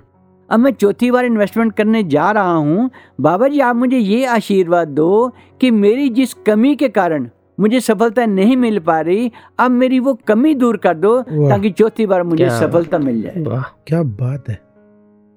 [0.50, 4.88] अब मैं चौथी बार इन्वेस्टमेंट करने जा रहा हूँ। बाबा जी आप मुझे ये आशीर्वाद
[4.88, 7.28] दो कि मेरी जिस कमी के कारण
[7.60, 12.06] मुझे सफलता नहीं मिल पा रही। अब मेरी वो कमी दूर कर दो। ताकि चौथी
[12.06, 14.58] बार मुझे सफलता मिल जाए। क्या बात है।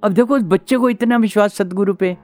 [0.04, 2.18] अब देखो उस बच्चे को इतना विश्वास सदगुरु पे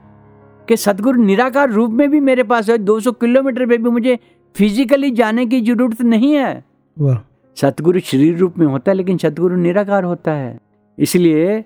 [0.68, 4.18] कि सदगुरु निराकार रूप में भी मेरे पास है 200 किलोमीटर पे भी मुझे
[4.56, 6.64] फिजिकली जाने की ज़रूरत नहीं है।
[6.96, 7.18] वाह।
[7.56, 10.58] सतगुरु शरीर रूप में होता है लेकिन सतगुरु निराकार होता है।
[10.98, 11.64] इसलिए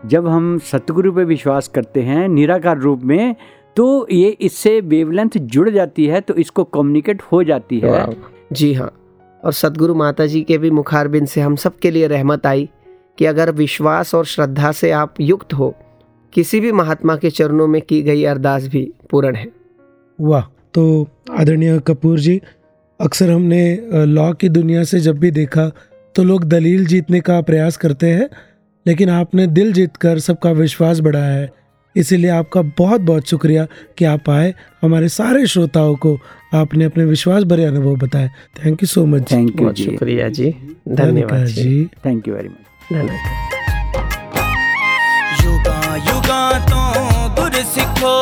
[0.00, 3.34] जब हम सतगुरु पे विश्वास करते हैं निराकार रूप में
[3.76, 8.06] तो ये इससे वेवलेंथ जुड़ जाती है तो इसको कम्युनिकेट हो जाती है।
[8.52, 8.92] जी हाँ।
[9.42, 12.68] और सदगुरु माता जी के भी मुखारबिंद से हम सब के लिए रहमत आई
[13.18, 15.74] कि अगर विश्वास और श्रद्धा से आप युक्त हो
[16.32, 19.46] किसी भी महात्मा के चरणों में की गई अरदास भी पूर्ण है।
[20.18, 20.42] वाह।
[20.74, 22.40] तो आदरणीय कपूर जी
[23.00, 25.70] अक्सर हमने लॉ की दुनिया से जब भी देखा
[26.14, 28.28] तो लोग दलील जीतने का प्रयास करते हैं
[28.86, 31.50] लेकिन आपने दिल जीत कर सबका विश्वास बढ़ाया है।
[31.96, 33.66] इसीलिए आपका बहुत बहुत शुक्रिया
[33.98, 36.18] कि आप आए हमारे सारे श्रोताओं को
[36.54, 40.50] आपने अपने विश्वास भरे अनुभव बताए। Thank you so much thank you शुक्रिया जी।
[40.88, 43.44] धन्यवाद जी। थैंक यू वेरी मच धन्यवाद।
[45.44, 46.82] युगा युगा तो
[47.40, 48.16] गुर सिखो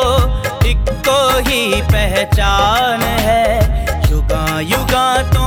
[0.69, 3.45] इको ही पहचान है।
[4.11, 5.45] युगा युगा तो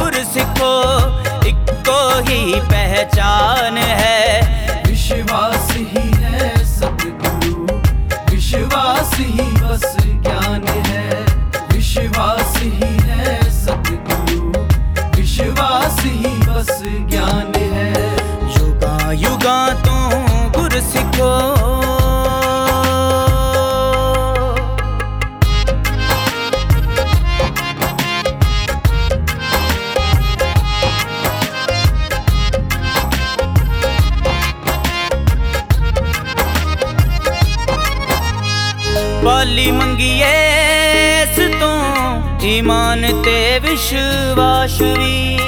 [0.00, 0.74] गुर सिखो
[1.48, 4.18] इको ही पहचान है।
[4.86, 6.09] विश्वास ही
[9.20, 11.24] ही बस ज्ञान है।
[11.72, 12.70] विश्वास ही
[13.08, 14.48] है सतगुरु
[15.16, 17.92] विश्वास ही बस ज्ञान है।
[18.58, 19.96] युगा युगा तो
[20.58, 21.79] गुर सिखो
[42.60, 45.38] ਈਮਾਨ ਤੇ ਵਿਸ਼ਵਾਸ ਵੀ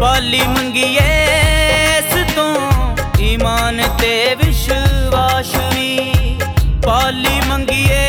[0.00, 1.28] ਪਾਲੀ ਮੰਗੀਏ
[1.98, 2.56] ਇਸ ਤੋਂ।
[3.20, 6.12] ਈਮਾਨ ਤੇ ਵਿਸ਼ਵਾਸ ਵੀ
[6.84, 8.08] ਪਾਲੀ ਮੰਗੀਏ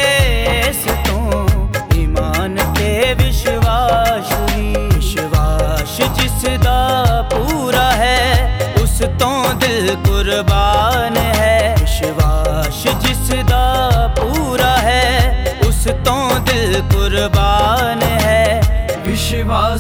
[0.70, 1.48] ਇਸ ਤੋਂ।
[1.96, 12.88] ਈਮਾਨ ਤੇ ਵਿਸ਼ਵਾਸ ਵੀ। ਵਿਸ਼ਵਾਸ ਜਿਸ ਦਾ ਪੂਰਾ ਹੈ, ਉਸ ਤੋਂ ਦਿਲ ਕੁਰਬਾਨ ਹੈ। ਵਿਸ਼ਵਾਸ
[12.98, 17.61] ਜਿਸ ਦਾ ਪੂਰਾ ਹੈ, ਉਸ ਤੋਂ ਦਿਲ ਕੁਰਬਾਨ ਹੈ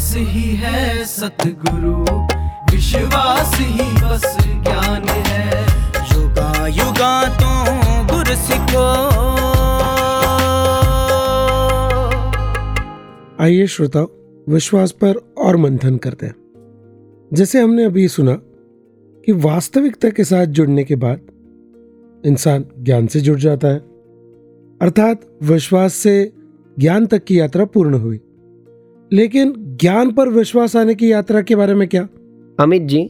[0.02, 1.96] विश्वास ही है सतगुरु।
[2.76, 5.62] विश्वास ही बस ज्ञान है।
[6.14, 7.48] युगा युगा तो
[8.14, 8.86] गुर सिखो।
[13.44, 14.08] आइए श्रोताओ
[14.50, 16.36] विश्वास पर और मंथन करते हैं।
[17.34, 18.34] जैसे हमने अभी सुना
[19.26, 21.20] कि वास्तविकता के साथ जुड़ने के बाद
[22.26, 23.80] इंसान ज्ञान से जुड़ जाता है।
[24.82, 26.34] अर्थात विश्वास से
[26.80, 28.20] ज्ञान तक की यात्रा पूर्ण हुई।
[29.14, 32.08] लेकिन ज्ञान पर विश्वास आने की यात्रा के बारे में क्या?
[32.60, 33.10] Amit ji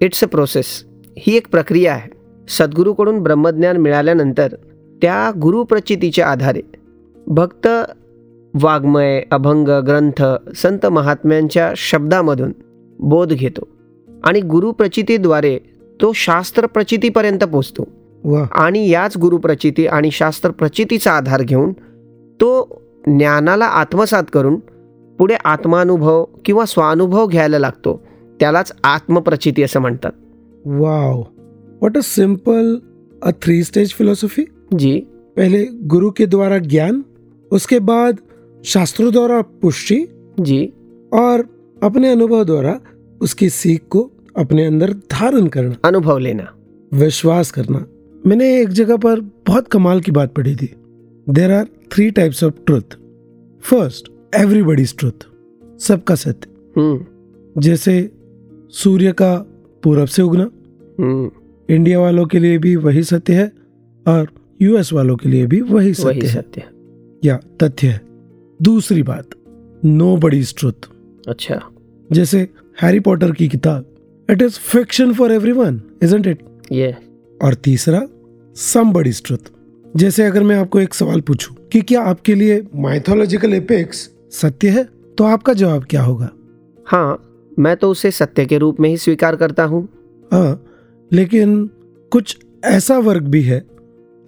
[0.00, 0.84] it's a process.
[1.18, 2.08] ही एक प्रक्रिया आहे
[2.48, 4.54] सद्गुरूकडून ब्रह्मज्ञान मिळाल्यानंतर
[5.02, 6.60] त्या गुरुप्रचितीच्या आधारे
[7.26, 7.68] भक्त
[8.54, 10.22] वाङ्मय अभंग ग्रंथ
[10.56, 12.52] संत महात्म्यांच्या शब्दामधून
[12.98, 13.68] बोध घेतो
[14.24, 15.58] आणि गुरुप्रचितीद्वारे
[16.02, 17.88] तो शास्त्र प्रचितीपर्यंत पोचतो
[18.52, 21.72] आणि याच गुरुप्रचिती आणि शास्त्र प्रचितीचा आधार घेऊन
[22.40, 24.56] तो ज्ञानाला आत्मसात करून
[25.18, 28.02] पुढे आत्मानुभव किंवा स्वानुभव घ्यायला लागतो.
[28.40, 30.12] त्यालाच आत्मप्रचिती असं म्हणतात.
[30.66, 32.76] Wow what a simple
[33.22, 34.44] a three stage philosophy
[34.78, 35.00] जी.
[35.36, 37.02] पहले गुरु के द्वारा ज्ञान
[37.52, 38.16] उसके बाद
[38.64, 40.06] शास्त्रों द्वारा पुष्टि
[40.40, 40.72] जी.
[41.12, 41.40] और
[41.82, 42.80] अपने अनुभव द्वारा
[43.20, 46.46] उसकी सीख को अपने अंदर धारण करना। अनुभव लेना।
[46.92, 47.86] विश्वास करना।
[48.26, 50.74] मैंने एक जगह पर बहुत कमाल की बात पढ़ी थी।
[51.28, 52.96] There are three types of truth
[53.62, 55.26] first everybody's truth
[55.80, 58.10] सबका सत्य। हम्म। जैसे
[58.70, 59.36] सूर्य का
[59.82, 60.50] पूरब से उगना।
[61.00, 61.30] हम्म।
[61.74, 63.52] इंडिया वालों के लिए भी वही सत्य है
[64.06, 64.28] और
[64.62, 66.68] यूएस वालों के लिए भी वही सत्य वही है। सत्य है।
[67.24, 68.00] या तथ्य है।
[68.62, 69.30] दूसरी बात
[69.84, 70.88] नो बडीज ट्रुथ
[71.28, 71.60] अच्छा।
[72.12, 72.48] जैसे
[72.82, 73.86] हैरी पॉटर की किताब
[74.30, 76.38] it is fiction for everyone isn't it
[76.72, 76.96] ये
[77.42, 78.06] और तीसरा
[78.54, 79.52] समबडीज ट्रुथ
[79.96, 84.84] जैसे अगर मैं आपको एक सवाल पूछूँ कि क्या आपके लिए माइथोलॉजिकल एपेक्स सत्य है?
[85.18, 86.30] तो आपका जवाब क्या होगा?
[86.86, 87.22] हाँ
[87.58, 89.88] मैं तो उसे सत्य के रूप में ही स्वीकार करता हूँ।
[90.32, 90.64] हाँ
[91.12, 91.70] लेकिन
[92.10, 93.66] कुछ ऐसा वर्ग भी है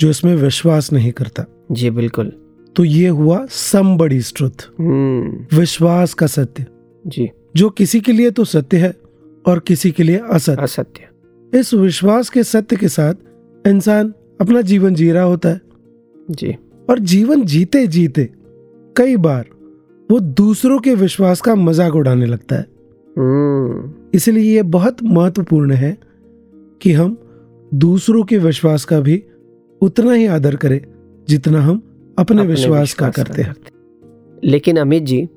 [0.00, 2.32] जो इसमें विश्वास नहीं करता। जी बिल्कुल।
[2.76, 6.66] तो ये हुआ समबडीज ट्रुथ हम्म। विश्वास का सत्य।
[7.06, 8.94] जी। जो किसी के लिए तो सत्य है
[9.46, 13.14] और किसी के लिए असत्य। असत्य। इस विश्वास के सत्य के साथ
[13.66, 15.60] इंसान अपना जीवन जी रहा होता है।
[16.30, 16.56] जी।
[16.90, 18.28] और जीवन जीते जीते
[18.96, 19.46] कई बार
[20.10, 22.66] वो दूसरों के विश्वास का मज़ाक उड़ाने लगता है।
[23.18, 25.98] हम्म। इसलिए ये बहुत महत्वपूर्ण है
[26.82, 27.18] कि हम
[27.74, 29.24] दूसरों के विश्वास का भी
[29.80, 30.80] उतना ही आदर करें
[31.28, 31.82] जितना हम
[32.18, 33.54] अपने, अपने विश्वास का करते हैं।
[34.44, 35.28] लेकिन अमित जी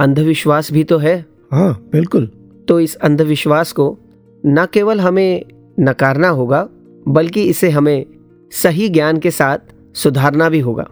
[0.00, 2.30] अंधविश्वास भी तो है। हाँ बिल्कुल।
[2.68, 3.98] तो इस अंधविश्वास को
[4.46, 5.44] न केवल हमें
[5.80, 6.68] नकारना होगा
[7.08, 8.06] बल्कि इसे हमें
[8.52, 9.58] सही ज्ञान के साथ
[9.94, 10.90] सुधारना भी होगा।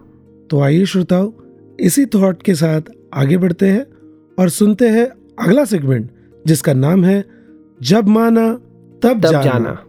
[0.50, 1.32] तो आइए श्रोताओ
[1.80, 2.80] इसी थॉट के साथ
[3.16, 3.86] आगे बढ़ते हैं
[4.38, 5.04] और सुनते हैं
[5.38, 6.10] अगला सेगमेंट
[6.46, 7.24] जिसका नाम है
[7.82, 9.84] जब माना तब, तब जाना, जाना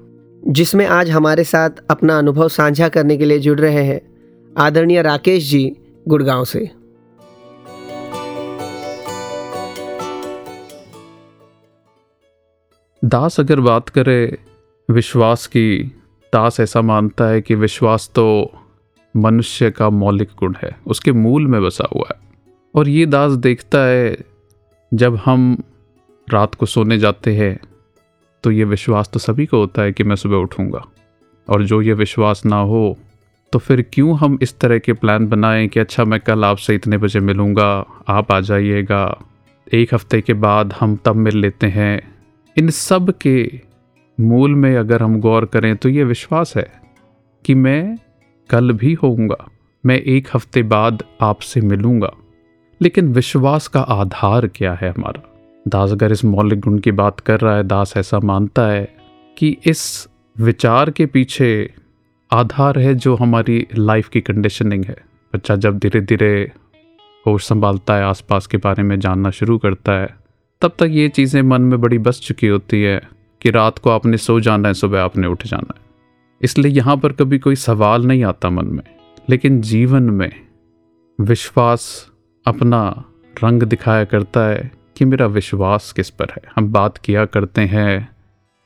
[0.48, 4.02] जिसमें आज हमारे साथ अपना अनुभव साझा करने के लिए जुड़ रहे हैं
[4.58, 6.70] आदरणीय राकेश जी गुड़गांव से।
[13.06, 14.38] दास अगर बात करे
[14.92, 15.84] विश्वास की
[16.34, 18.52] दास ऐसा मानता है कि विश्वास तो
[19.18, 22.27] मनुष्य का मौलिक गुण है उसके मूल में बसा हुआ है।
[22.76, 24.18] और ये दास देखता है,
[24.92, 25.58] जब हम
[26.28, 27.60] रात को सोने जाते हैं
[28.44, 30.84] तो ये विश्वास तो सभी को होता है कि मैं सुबह उठूँगा।
[31.48, 32.98] और जो ये विश्वास ना हो
[33.54, 36.98] तो फिर क्यों हम इस तरह के प्लान बनाएँ कि अच्छा मैं कल आपसे इतने
[36.98, 39.18] बजे मिलूँगा, आप आ जाइएगा।
[39.74, 42.02] एक हफ़्ते के बाद हम तब मिल लेते हैं।
[42.58, 43.62] इन सब के
[44.18, 46.70] मूल में अगर हम गौर करें तो ये विश्वास है
[47.46, 47.98] कि मैं
[48.50, 49.38] कल भी होऊँगा,
[49.84, 52.12] मैं एक हफ़्ते बाद आपसे मिलूँगा।
[52.82, 55.22] लेकिन विश्वास का आधार क्या है हमारा?
[55.68, 58.88] दास अगर इस मौलिक गुण की बात कर रहा है, दास ऐसा मानता है
[59.38, 61.74] कि इस विचार के पीछे
[62.32, 64.96] आधार है जो हमारी लाइफ की कंडीशनिंग है।
[65.34, 66.52] बच्चा जब धीरे धीरे
[67.26, 70.16] होश संभालता है, आसपास के बारे में जानना शुरू करता है,
[70.62, 73.02] तब तक ये चीज़ें मन में बड़ी बस चुकी होती है
[73.42, 75.86] कि रात को आपने सो जाना है, सुबह आपने उठ जाना है।
[76.42, 78.84] इसलिए यहाँ पर कभी कोई सवाल नहीं आता मन में,
[79.30, 80.32] लेकिन जीवन में
[81.20, 82.10] विश्वास
[82.48, 83.04] अपना
[83.44, 88.10] रंग दिखाया करता है कि मेरा विश्वास किस पर है। हम बात किया करते हैं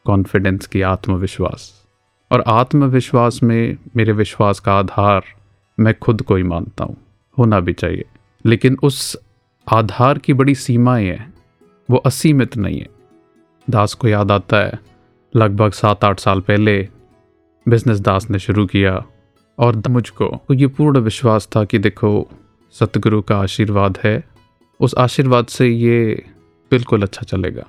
[0.06, 1.86] कॉन्फिडेंस की आत्मविश्वास।
[2.32, 5.24] और आत्मविश्वास में मेरे विश्वास का आधार
[5.80, 6.98] मैं खुद को ही मानता हूँ।
[7.40, 8.06] होना भी चाहिए।
[8.46, 9.18] लेकिन उस
[9.72, 11.34] आधार की बड़ी सीमाएँ हैं।
[11.90, 12.88] वो असीमित नहीं है।
[13.70, 14.80] दास को याद आता है,
[15.36, 16.90] लगभग सात आठ साल पहले
[17.68, 19.06] बिज़नेस दास ने शुरू किया।
[19.60, 22.30] और मुझको, ये पूर्ण विश्वास था कि देखो
[22.76, 24.24] सतगुरु का आशीर्वाद है,
[24.80, 26.24] उस आशीर्वाद से ये
[26.72, 27.66] बिल्कुल अच्छा चलेगा।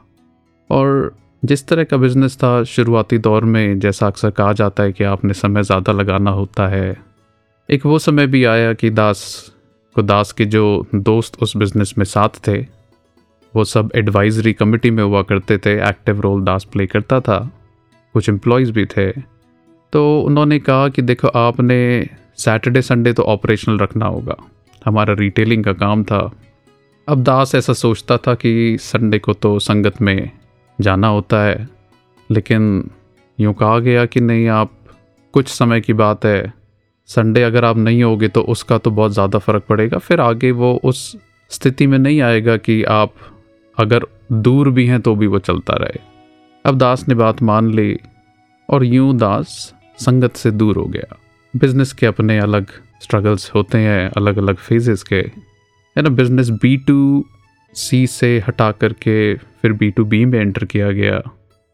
[0.70, 5.04] और जिस तरह का बिज़नेस था शुरुआती दौर में, जैसा अक्सर कहा जाता है कि
[5.04, 6.96] आपने समय ज़्यादा लगाना होता है,
[7.68, 9.52] एक वो समय भी आया कि दास,
[9.96, 12.60] को दास के जो दोस्त उस बिज़नेस में साथ थे,
[13.54, 17.38] वो सब एडवाइजरी कमेटी में हुआ करते थे एक्टिव रोल दास प्ले करता था,
[18.14, 19.10] कुछ एम्प्लॉयज़ भी थे।
[19.92, 24.36] तो उन्होंने कहा कि देखो, आपने सैटरडे संडे तो ऑपरेशनल रखना होगा।
[24.86, 26.18] हमारा रिटेलिंग का काम था।
[27.08, 30.30] अब दास ऐसा सोचता था कि संडे को तो संगत में
[30.78, 31.68] जाना होता है,
[32.30, 32.90] लेकिन
[33.38, 34.70] यूँ कहा गया कि नहीं, आप
[35.34, 36.52] कुछ समय की बात है।
[37.08, 40.74] संडे अगर आप नहीं होगे तो उसका तो बहुत ज़्यादा फ़र्क पड़ेगा। फिर आगे वो
[40.84, 41.16] उस
[41.50, 43.14] स्थिति में नहीं आएगा कि आप
[43.78, 45.98] अगर दूर भी हैं तो भी वो चलता रहे।
[46.64, 47.98] अब दास ने बात मान ली
[48.68, 51.16] और यूँ दास संगत से दूर हो गया।
[51.54, 52.66] बिज़नेस के अपने अलग
[53.02, 55.16] स्ट्रगल्स होते हैं अलग अलग फेजेस के।
[55.96, 57.24] है ना बिज़नेस बी टू
[57.74, 61.22] सी से हटा करके फिर बी टू बी में एंटर किया गया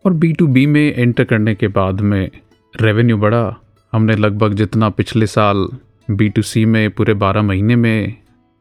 [0.04, 2.30] और बी टू बी में एंटर करने के बाद में
[2.74, 3.56] रेवेन्यू बढ़ा।
[3.92, 5.68] हमने लगभग जितना पिछले साल
[6.10, 8.14] बी टू सी में, पूरे बारह महीने में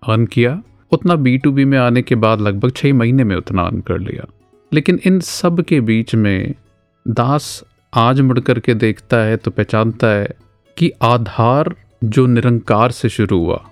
[0.03, 3.61] अर्न किया, उतना बी टू बी में आने के बाद लगभग छः महीने में उतना
[3.61, 4.25] अर्न कर लिया।
[4.73, 6.53] लेकिन इन सब के बीच में
[7.07, 10.27] दास आज मुड़ करके देखता है तो पहचानता है
[10.77, 13.63] कि आधार जो निरंकार से शुरू हुआ,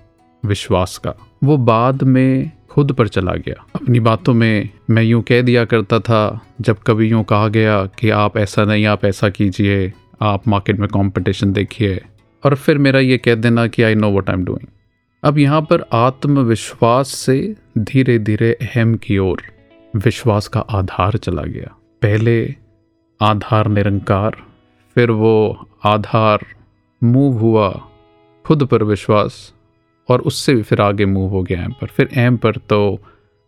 [0.46, 5.42] विश्वास का, वो बाद में खुद पर चला गया। अपनी बातों में मैं यूँ कह
[5.42, 9.94] दिया करता था, जब कभी यूँ कहा गया कि आप ऐसा नहीं, आप ऐसा कीजिए,
[10.22, 12.02] आप मार्केट में कंपटीशन देखिए,
[12.44, 14.68] और फिर मेरा ये कह देना कि I know what I am doing
[15.24, 19.42] अब यहाँ पर आत्मविश्वास से धीरे धीरे अहम की ओर
[19.96, 22.56] विश्वास का आधार चला गया। पहले
[23.22, 24.36] आधार निरंकार,
[24.96, 26.46] फिर वो आधार
[27.02, 27.70] मूव हुआ
[28.46, 29.54] खुद पर विश्वास
[30.10, 32.80] और उससे भी फिर आगे मूव हो गया एम पर फिर एम पर तो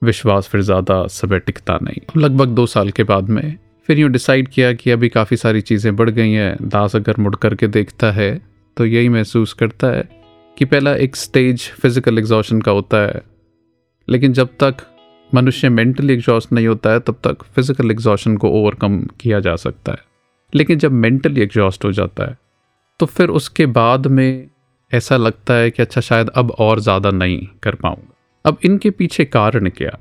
[0.02, 3.58] विश्वास फिर ज़्यादा समय टिकता नहीं। लगभग दो साल के बाद में
[3.90, 7.36] फिर यूँ डिसाइड किया कि अभी काफ़ी सारी चीज़ें बढ़ गई हैं। दास अगर मुड़
[7.36, 8.30] करके देखता है
[8.78, 10.04] तो यही महसूस करता है
[10.58, 13.22] कि पहला एक स्टेज फ़िज़िकल एग्जॉशन का होता है।
[14.08, 14.86] लेकिन जब तक
[15.32, 19.92] मनुष्य मेंटली एग्जॉस्ट नहीं होता है, तब तक फ़िज़िकल एग्जॉशन को ओवरकम किया जा सकता
[19.92, 20.06] है।
[20.54, 22.38] लेकिन जब मेंटली एग्जॉस्ट हो जाता है
[23.00, 24.48] तो फिर उसके बाद में
[24.92, 28.14] ऐसा लगता है कि अच्छा शायद अब और ज़्यादा नहीं कर पाऊँगा।
[28.46, 29.98] अब इनके पीछे कारण क्या?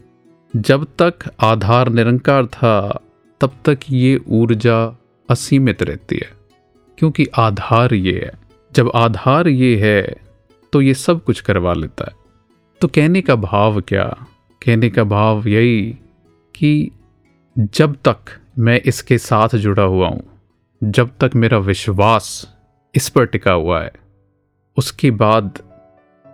[0.54, 3.00] जब तक आधार निरंकार था,
[3.40, 4.76] तब तक ये ऊर्जा
[5.28, 6.30] असीमित रहती है,
[6.98, 8.32] क्योंकि आधार ये है।
[8.72, 10.16] जब आधार ये है
[10.72, 12.14] तो ये सब कुछ करवा लेता है।
[12.80, 14.04] तो कहने का भाव क्या?
[14.62, 15.82] कहने का भाव यही
[16.54, 16.90] कि
[17.56, 20.22] जब तक मैं इसके साथ जुड़ा हुआ हूँ,
[20.82, 22.26] जब तक मेरा विश्वास
[22.94, 23.92] इस पर टिका हुआ है
[24.78, 25.58] उसके बाद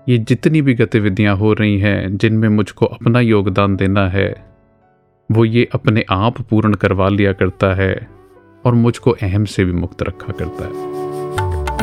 [0.09, 4.45] ये जितनी भी गतिविधियाँ हो रही हैं, जिनमें मुझको अपना योगदान देना है,
[5.33, 8.09] वो ये अपने आप पूर्ण करवा लिया करता है
[8.67, 10.93] और मुझको अहम से भी मुक्त रखा करता है।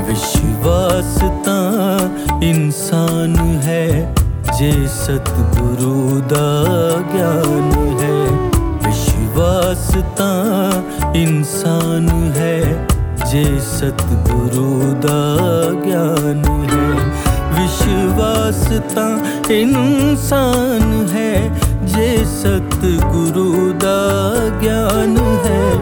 [0.09, 1.59] विश्वासता
[2.43, 4.13] इंसान है,
[4.59, 6.63] जे सतगुरु दा
[7.11, 8.49] ज्ञान है।
[8.89, 10.29] विश्वासता
[11.13, 12.88] इंसान है
[13.29, 15.19] जे सतगुरु दा
[15.85, 16.89] ज्ञान है।
[17.59, 19.07] विश्वास ता
[19.53, 23.99] इंसान है। जे सतगुरु दा
[24.59, 25.77] ज्ञान है।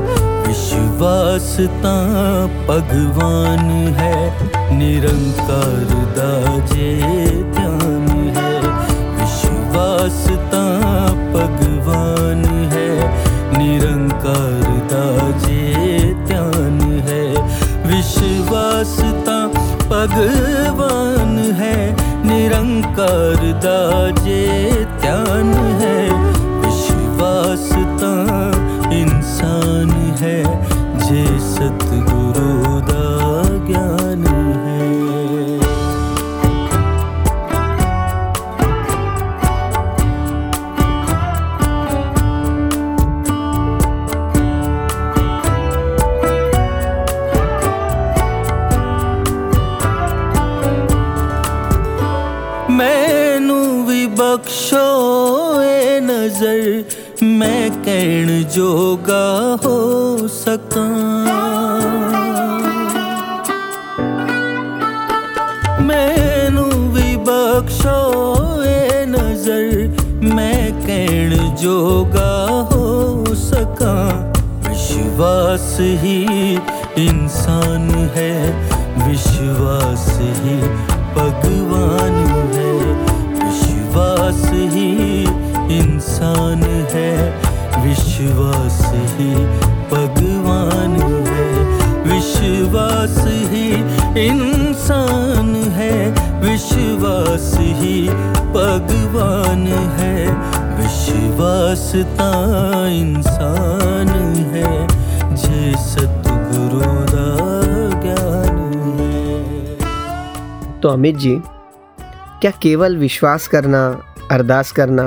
[0.47, 1.95] विश्वास ता
[2.45, 4.43] भगवान है।
[4.77, 7.01] निरंकार दा जे
[7.55, 8.07] ध्यान
[8.37, 8.59] है।
[9.21, 10.86] विश्वास ता
[20.09, 20.36] भगवान
[75.79, 76.53] ही
[76.97, 78.53] इंसान है,
[79.09, 80.57] विश्वास ही
[81.15, 82.15] भगवान
[82.53, 82.77] है।
[83.45, 85.21] विश्वास ही
[85.79, 86.63] इंसान
[86.93, 87.39] है,
[87.87, 89.35] विश्वास ही
[89.91, 90.95] भगवान
[91.27, 91.47] है।
[92.13, 93.71] विश्वास ही
[94.27, 96.11] इंसान है,
[96.41, 98.09] विश्वास ही
[98.53, 100.27] भगवान है।
[100.77, 102.31] विश्वासता
[102.87, 104.16] इंसान
[110.97, 111.35] अमित जी
[112.41, 113.79] क्या केवल विश्वास करना
[114.31, 115.03] अरदास करना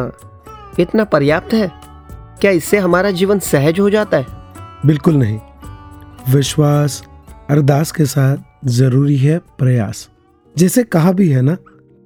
[0.80, 1.70] इतना पर्याप्त है?
[2.40, 4.26] क्या इससे हमारा जीवन सहज हो जाता है?
[4.86, 5.38] बिल्कुल नहीं।
[6.32, 7.02] विश्वास
[7.50, 10.08] अरदास के साथ ज़रूरी है प्रयास।
[10.56, 11.56] जैसे कहा भी है ना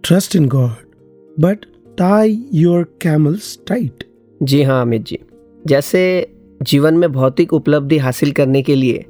[0.04, 1.64] trust in God but
[1.98, 4.04] tie your camels tight
[4.42, 5.18] जी हाँ अमित जी।
[5.66, 6.02] जैसे
[6.62, 9.04] जीवन में भौतिक उपलब्धि हासिल करने के लिए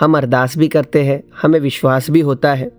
[0.00, 2.70] हम अरदास भी करते हैं हमें विश्वास भी होता है।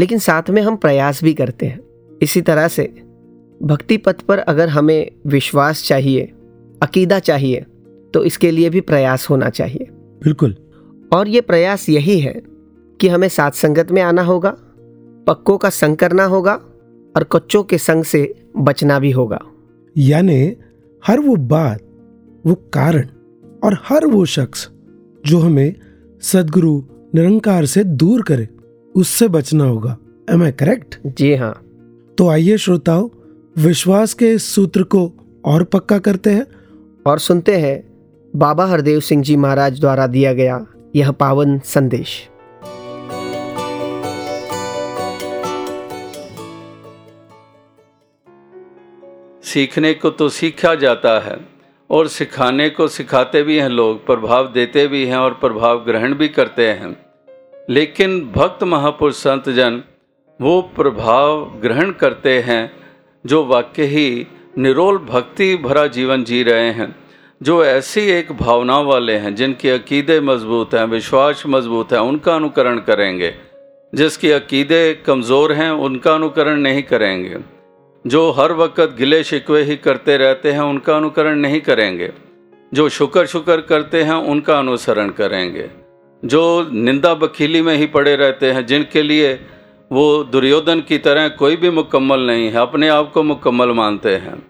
[0.00, 1.80] लेकिन साथ में हम प्रयास भी करते हैं।
[2.22, 2.82] इसी तरह से
[3.62, 6.32] भक्ति पथ पर अगर हमें विश्वास चाहिए
[6.82, 7.64] अकीदा चाहिए
[8.14, 9.86] तो इसके लिए भी प्रयास होना चाहिए।
[10.24, 10.56] बिल्कुल।
[11.12, 12.42] और ये प्रयास यही है
[13.00, 14.50] कि हमें साथ संगत में आना होगा
[15.26, 16.54] पक्कों का संग करना होगा
[17.14, 18.22] और कच्चों के संग से
[18.56, 19.40] बचना भी होगा।
[19.96, 20.56] यानी
[21.02, 21.82] हर वो बात
[22.46, 23.06] वो कारण
[23.64, 24.68] और हर वो शख्स
[25.26, 25.74] जो हमें
[26.22, 26.82] सदगुरु
[27.14, 28.48] निरंकार से दूर करे
[28.96, 29.96] उससे बचना होगा।
[30.30, 31.52] एम आई करेक्ट जी हाँ।
[32.18, 33.08] तो आइए श्रोताओं
[33.58, 35.12] विश्वास के इस सूत्र को
[35.44, 36.46] और पक्का करते हैं।
[37.06, 37.82] और सुनते हैं
[38.36, 40.66] बाबा हरदेव सिंह जी महाराज द्वारा दिया गया
[40.96, 42.28] यह पावन संदेश।
[49.44, 51.38] सीखने को तो सीखा जाता है
[51.90, 56.28] और सिखाने को सिखाते भी हैं लोग प्रभाव देते भी हैं और प्रभाव ग्रहण भी
[56.28, 57.09] करते हैं।
[57.68, 59.82] लेकिन भक्त महापुरुष संत जन
[60.40, 62.72] वो प्रभाव ग्रहण करते हैं,
[63.26, 64.26] जो वाक्य ही
[64.58, 66.96] निरोल भक्ति भरा जीवन जी रहे हैं,
[67.42, 72.78] जो ऐसी एक भावना वाले हैं, जिनके अकीदे मज़बूत हैं, विश्वास मज़बूत है, उनका अनुकरण
[72.78, 73.34] करेंगे।
[73.94, 77.36] जिसके अकीदे कमज़ोर हैं, उनका अनुकरण नहीं करेंगे।
[78.06, 82.12] जो हर वक्त गिले शिकवे ही करते रहते हैं, उनका अनुकरण नहीं करेंगे।
[82.74, 85.79] जो शुक्र शुक्र करते हैं, उनका अनुसरण करेंगे।
[86.22, 89.32] जो निंदा बखीली में ही पड़े रहते हैं, जिनके लिए
[89.90, 94.42] वो दुर्योधन की तरह कोई भी मुकम्मल नहीं है, अपने आप को मुकम्मल मानते हैं।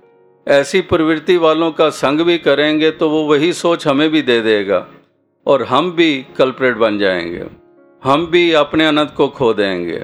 [0.47, 4.87] ऐसी प्रवृत्ति वालों का संग भी करेंगे तो वो वही सोच हमें भी दे देगा,
[5.47, 7.45] और हम भी कल्प्रेट बन जाएँगे।
[8.03, 10.03] हम भी अपने अनंत को खो देंगे,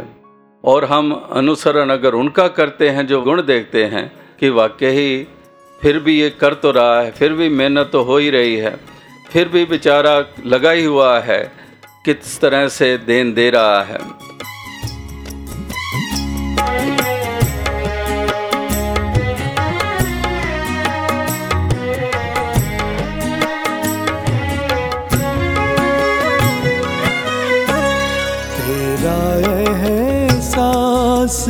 [0.65, 4.11] और हम अनुसरण अगर उनका करते हैं, जो गुण देखते हैं,
[4.41, 5.27] कि वाकई
[5.81, 8.79] फिर भी ये कर तो रहा है, फिर भी मेहनत तो हो ही रही है
[9.33, 11.53] फिर भी बेचारा लगा ही हुआ है,
[12.05, 14.27] किस तरह से देन दे रहा है।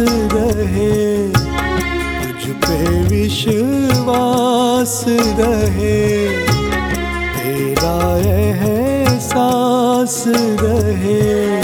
[0.09, 1.29] रहे,
[2.22, 6.26] तुझ पे विश्वास रहे।
[10.07, 10.25] एहसास
[10.63, 11.63] रहे,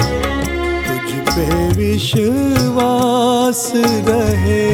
[0.86, 3.60] तुझ पे विश्वास
[4.08, 4.70] रहे।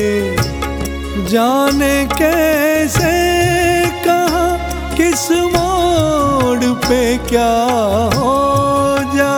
[1.26, 3.12] जाने कैसे,
[4.06, 4.46] कहा,
[4.96, 7.52] किस मोड़ पे क्या
[8.16, 8.36] हो
[9.14, 9.36] रहे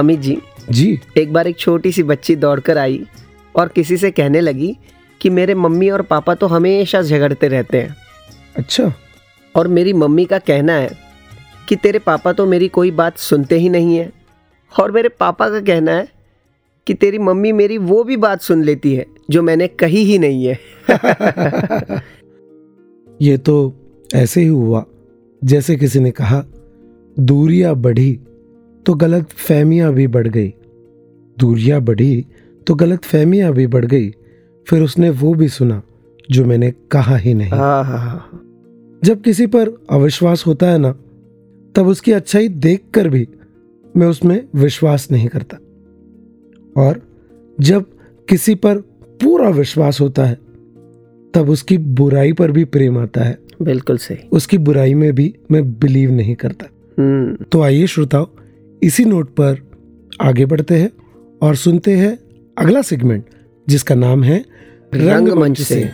[0.00, 0.38] अमित जी।
[0.70, 3.04] जी। एक बार एक छोटी सी बच्ची दौड़कर आई
[3.54, 4.76] और किसी से कहने लगी
[5.20, 7.96] कि मेरे मम्मी और पापा तो हमेशा झगड़ते रहते हैं।
[8.56, 8.92] अच्छा।
[9.54, 10.90] और मेरी मम्मी का कहना है
[11.68, 14.12] कि तेरे पापा तो मेरी कोई बात सुनते ही नहीं है।
[14.72, 16.08] और मेरे पापा का कहना है
[16.86, 20.44] कि तेरी मम्मी मेरी वो भी बात सुन लेती है जो मैंने कही ही नहीं
[20.46, 20.58] है।
[23.22, 23.56] ये तो
[24.14, 24.84] ऐसे ही हुआ।
[25.44, 26.44] जैसे किसी ने कहा
[27.18, 28.18] दूरियाँ बढ़ी
[28.86, 30.54] तो गलत फहमियाँ भी बढ़ गई।
[31.38, 32.26] दूरियाँ बढ़ी
[32.66, 34.10] तो गलत फहमियाँ भी बढ़ गई।
[34.66, 35.82] फिर उसने वो भी सुना
[36.30, 38.40] जो मैंने कहा ही नहीं। हाँ, हाँ, हाँ।
[39.04, 40.90] जब किसी पर अविश्वास होता है ना
[41.74, 43.28] तब उसकी अच्छाई देखकर भी
[43.96, 45.56] मैं उसमें विश्वास नहीं करता।
[46.76, 47.02] और
[47.60, 47.84] जब
[48.28, 48.78] किसी पर
[49.22, 50.38] पूरा विश्वास होता है
[51.34, 55.72] तब उसकी बुराई पर भी प्रेम आता है। बिल्कुल सही। उसकी बुराई में भी मैं
[55.72, 56.66] बिलीव नहीं करता।
[56.98, 58.30] हम्म। तो आइए श्रोताओ
[58.82, 59.70] इसी नोट पर
[60.20, 60.90] आगे बढ़ते हैं
[61.42, 62.18] और सुनते हैं
[62.58, 63.24] अगला सेगमेंट,
[63.68, 64.44] जिसका नाम है
[64.94, 65.92] रंगमंच से।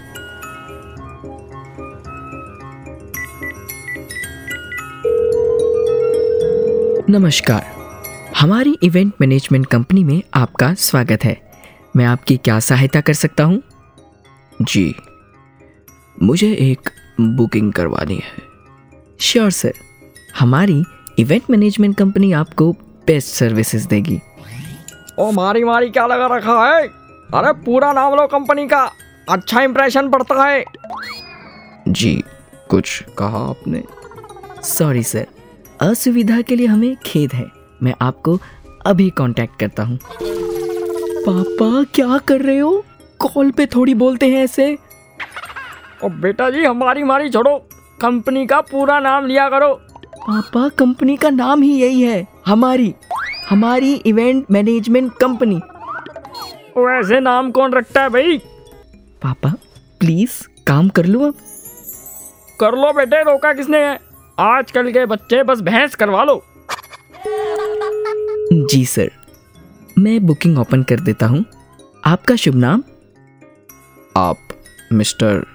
[7.11, 7.67] नमस्कार।
[8.37, 11.51] हमारी इवेंट मैनेजमेंट कंपनी में आपका स्वागत है।
[11.97, 13.63] मैं आपकी क्या सहायता कर सकता हूँ?
[14.63, 14.95] जी।
[16.23, 18.43] मुझे एक बुकिंग करवानी है।
[19.21, 19.73] Sure, sir.
[20.39, 20.85] हमारी
[21.19, 22.73] इवेंट मैनेजमेंट कंपनी आपको
[23.07, 24.21] बेस्ट सर्विसेज़ देगी।
[25.19, 26.87] ओ मारी मारी क्या लगा रखा है?
[27.35, 28.93] अरे पूरा नाम लो कंपनी का।
[29.31, 30.65] अच्छा इंप्रेशन पड़ता है।
[31.89, 32.25] जी
[32.69, 33.83] कुछ कहा आपने?
[34.63, 35.27] सॉरी सर
[35.81, 37.47] असुविधा के लिए हमें खेद है।
[37.83, 38.39] मैं आपको
[38.87, 39.99] अभी कांटेक्ट करता हूँ।
[41.29, 42.85] पापा क्या कर रहे हो?
[43.19, 44.79] कॉल पे थोड़ी बोलते हैं ऐसे।
[46.05, 47.57] ओ बेटा जी हमारी मारी छोड़ो।
[48.01, 49.81] कंपनी का पूरा नाम लिया करो।
[50.27, 52.95] पापा कंपनी का नाम ही यही है हमारी
[53.51, 55.57] हमारी इवेंट मैनेजमेंट कंपनी
[56.79, 58.39] वैसे नाम कौन रखता है भाई?
[59.23, 59.53] पापा
[60.01, 60.31] प्लीज़
[60.67, 61.35] काम कर लो अब
[62.61, 63.99] कर लो बेटे रोका किसने है?
[64.39, 66.43] आजकल के बच्चे बस भैंस करवा लो।
[68.53, 69.11] जी सर
[69.99, 71.45] मैं बुकिंग ओपन कर देता हूँ।
[72.07, 72.83] आपका शुभ नाम?
[74.17, 74.37] आप
[74.93, 75.47] मिस्टर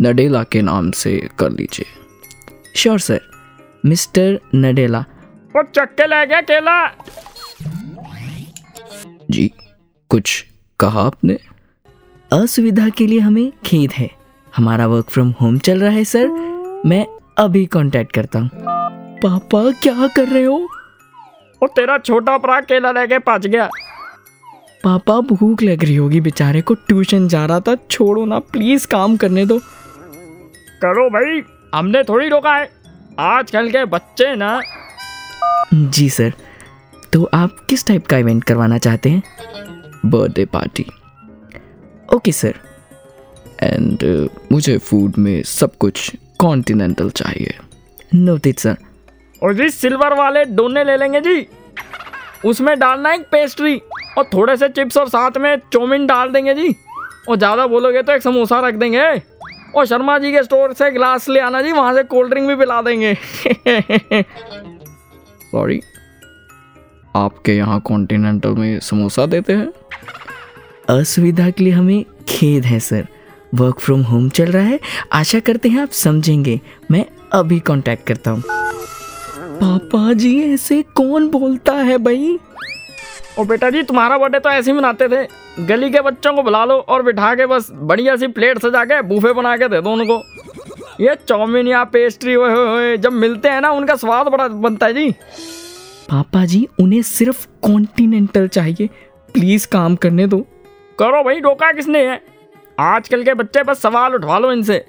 [0.00, 1.86] नडेला के नाम से कर लीजिए।
[2.76, 3.29] Sure sir
[3.86, 5.04] mister Nadella.
[5.56, 6.86] वो चक्के ले गया केला।
[9.30, 9.50] जी
[10.10, 10.44] कुछ
[10.80, 11.38] कहा आपने?
[12.32, 14.10] असुविधा के लिए हमें खेद है।
[14.56, 16.28] हमारा वर्क फ्रॉम होम चल रहा है सर
[16.86, 17.06] मैं
[17.38, 18.50] अभी कांटेक्ट करता हूँ।
[19.16, 20.58] पापा क्या कर रहे हो?
[21.62, 23.68] वो तेरा छोटा भरा केला लेके पच गया।
[24.84, 29.16] पापा भूख लग रही होगी बेचारे को ट्यूशन जा रहा था। छोड़ो ना प्लीज़ काम
[29.16, 29.58] करने दो।
[30.82, 31.42] करो भाई
[31.74, 32.79] हमने थोड़ी रोका है।
[33.20, 34.60] आजकल के बच्चे ना।
[35.74, 36.32] जी सर
[37.12, 39.22] तो आप किस टाइप का इवेंट करवाना चाहते हैं?
[40.06, 40.86] Birthday party
[42.08, 42.54] okay sir
[43.62, 44.04] and
[44.52, 46.10] मुझे फ़ूड में सब कुछ
[46.40, 47.54] कॉन्टिनेंटल चाहिए।
[48.14, 48.76] नोटेड सर
[49.42, 51.46] और जी सिल्वर वाले डोने ले लेंगे जी।
[52.44, 53.76] उसमें डालना एक पेस्ट्री
[54.18, 56.74] और थोड़े से चिप्स और साथ में चौमिन डाल देंगे जी।
[57.28, 59.00] और ज़्यादा बोलोगे तो एक समोसा रख देंगे।
[59.74, 62.56] और शर्मा जी के स्टोर से ग्लास ले आना जी, वहाँ से कोल्ड ड्रिंक भी
[62.56, 63.14] पिला देंगे।
[65.52, 65.80] सॉरी
[67.16, 69.72] आपके यहाँ कॉन्टिनेंटल में समोसा देते हैं?
[71.00, 73.06] असुविधा के लिए हमें खेद है, सर।
[73.54, 74.80] वर्क फ्रॉम होम चल रहा है।
[75.12, 76.60] आशा करते हैं आप समझेंगे।
[76.90, 78.42] मैं अभी कांटेक्ट करता हूँ।
[79.36, 82.38] पापा जी, ऐसे कौन बोलता है भाई?
[83.38, 85.26] और बेटा जी तुम्हारा बर्थडे तो ऐसे ही मनाते थे।
[85.64, 89.00] गली के बच्चों को बुला लो और बिठा के बस बढ़िया सी प्लेट सजा के
[89.02, 90.22] बूफे बना के दे दो उनको।
[91.00, 94.94] ये चाउमीन या पेस्ट्री ओए होए जब मिलते हैं ना उनका स्वाद बड़ा बनता है
[94.94, 95.10] जी।
[96.10, 98.88] पापा जी उन्हें सिर्फ़ कॉन्टिनेंटल चाहिए।
[99.34, 100.40] प्लीज़ काम करने दो।
[100.98, 102.20] करो भाई रोका किसने है?
[102.78, 104.84] आजकल के बच्चे बस सवाल उठवा लो इनसे।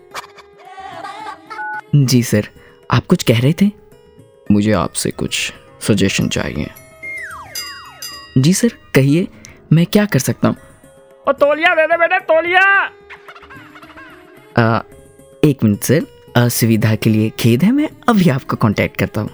[1.95, 2.47] जी सर
[2.91, 3.71] आप कुछ कह रहे थे?
[4.51, 6.69] मुझे आपसे कुछ सजेशन चाहिए।
[8.37, 9.27] जी सर कहिए
[9.73, 10.55] मैं क्या कर सकता हूँ?
[11.27, 12.61] और तोलिया दे दे बेटे तोलिया।
[14.57, 14.81] आ,
[15.43, 16.05] एक मिनट सर
[16.37, 19.29] असुविधा के लिए खेद है मैं अभी आपको कांटेक्ट करता हूँ।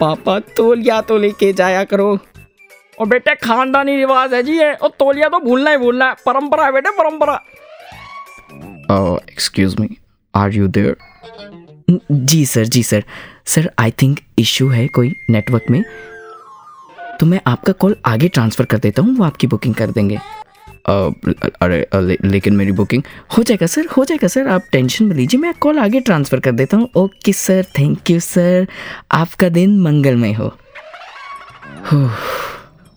[0.00, 2.18] पापा तोलिया तो लेके जाया करो।
[2.98, 6.64] और बेटे खानदानी रिवाज है जी ये। और तोलिया तो भूलना ही भूलना है। परंपरा
[6.64, 7.34] है बेटे परंपरा।
[9.22, 9.88] Excuse me
[10.34, 10.96] are you there
[12.12, 13.04] ji sir ji sir.
[13.46, 15.82] Sir I think issue है कोई नेटवर्क में।
[17.20, 20.18] तो मैं आपका कॉल आगे ट्रांसफ़र कर देता हूँ वो आपकी बुकिंग कर देंगे।
[20.88, 23.02] अरे ले, लेकिन मेरी बुकिंग
[23.36, 26.52] हो जाएगा सर हो जाएगा सर आप टेंशन मत लीजिए मैं कॉल आगे ट्रांसफ़र कर
[26.52, 28.66] देता हूँ। Okay sir thank you sir
[29.12, 30.52] आपका दिन मंगलमय हो।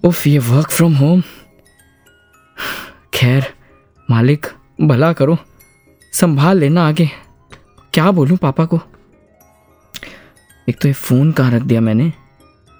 [0.03, 1.21] उफ ये वर्क फ्रॉम होम
[3.13, 3.53] खैर
[4.09, 4.47] मालिक
[4.81, 5.37] भला करो
[6.13, 7.09] संभाल लेना आगे।
[7.93, 8.79] क्या बोलूँ पापा को?
[10.67, 12.11] एक तो ये फ़ोन कहाँ रख दिया मैंने?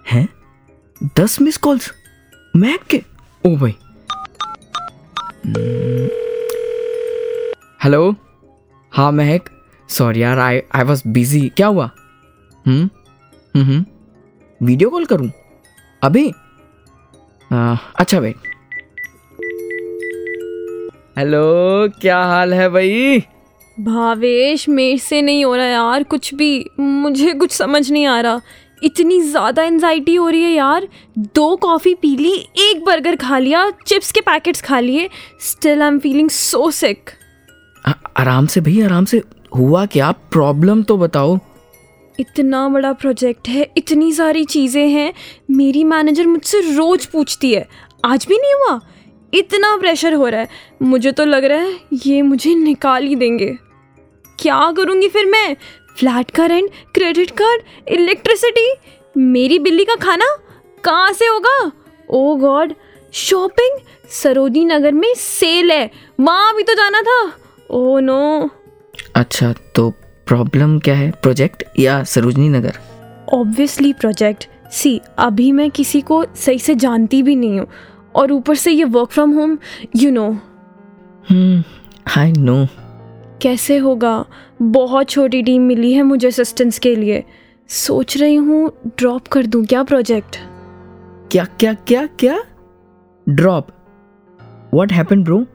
[0.06, 0.28] हैं?
[1.04, 1.94] दस मिस कॉल्स
[2.56, 3.04] महक के।
[3.46, 3.76] ओ भाई।
[7.84, 8.16] हेलो
[8.92, 9.50] हाँ महक
[9.90, 11.92] सॉरी यार आई आई वॉज़ बिज़ी क्या हुआ?
[12.68, 12.90] हम्म?
[13.62, 13.86] हम्म
[14.66, 15.32] वीडियो कॉल करूँ?
[16.04, 16.34] अभी?
[17.54, 18.34] आ, अच्छा भाई।
[21.18, 21.44] हेलो
[22.02, 23.20] क्या हाल है भाई?
[23.80, 28.42] भावेश मेरे से नहीं हो रहा यार कुछ भी। मुझे कुछ समझ नहीं आ रहा।
[28.82, 30.88] इतनी ज़्यादा एनजाइटी हो रही है यार।
[31.36, 35.10] दो कॉफ़ी पी ली एक बर्गर खा लिया चिप्स के पैकेट्स खा लिए।
[35.42, 37.10] Still I am feeling so sick
[38.18, 39.22] आराम से भैया आराम से।
[39.52, 40.12] हुआ क्या?
[40.12, 41.38] प्रॉब्लम तो बताओ।
[42.20, 45.14] इतना बड़ा प्रोजेक्ट है इतनी सारी चीज़ें हैं।
[45.52, 47.68] मेरी मैनेजर मुझसे रोज पूछती है।
[48.06, 48.80] आज भी नहीं हुआ?
[49.34, 50.48] इतना प्रेशर हो रहा है।
[50.82, 53.56] मुझे तो लग रहा है ये मुझे निकाल ही देंगे।
[54.40, 55.56] क्या करूँगी फिर मैं?
[55.98, 58.72] फ्लैट का रेंट क्रेडिट कार्ड इलेक्ट्रिसिटी
[59.18, 60.26] मेरी बिल्ली का खाना
[60.84, 61.72] कहाँ से होगा?
[62.10, 62.74] Oh god
[63.14, 63.80] shopping
[64.12, 65.90] Sarojini Nagar में सेल है।
[66.20, 67.20] वहाँ भी तो जाना था।
[67.70, 68.50] ओह नो
[69.16, 69.90] अच्छा तो
[70.28, 71.12] प्रॉब्लम क्या है?
[71.12, 72.74] प्रोजेक्ट या सरोजनी नगर?
[73.34, 77.68] ऑब्वियसली प्रोजेक्ट सी अभी मैं किसी को सही से जानती भी नहीं हूँ।
[78.16, 79.58] और ऊपर से ये work from home
[79.96, 80.28] you know
[81.30, 81.64] hmm
[82.18, 82.56] I know
[83.42, 84.26] कैसे होगा?
[84.62, 87.24] बहुत छोटी टीम मिली है मुझे असिस्टेंस के लिए।
[87.70, 90.38] सोच रही हूँ ड्रॉप कर दूँ क्या प्रोजेक्ट
[91.32, 92.38] क्या क्या क्या क्या?
[93.30, 93.68] ड्रॉप
[94.74, 95.46] व्हाट हैपन ब्रो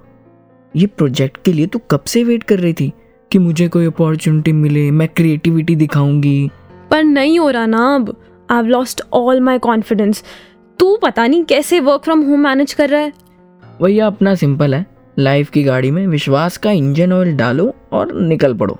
[0.76, 2.93] ये प्रोजेक्ट के लिए तू कब से वेट कर रही थी
[3.32, 6.51] कि मुझे कोई अपॉर्चुनिटी मिले मैं क्रिएटिविटी दिखाऊँगी?
[6.91, 8.14] पर नहीं हो रहा ना अब।
[8.51, 10.22] I have lost all my confidence
[10.78, 13.12] तू पता नहीं कैसे वर्क फ्रॉम होम मैनेज कर रहा है?
[13.82, 18.55] भैया अपना सिंपल है। लाइफ की गाड़ी में विश्वास का इंजन ऑयल डालो और निकल
[18.55, 18.79] पड़ो।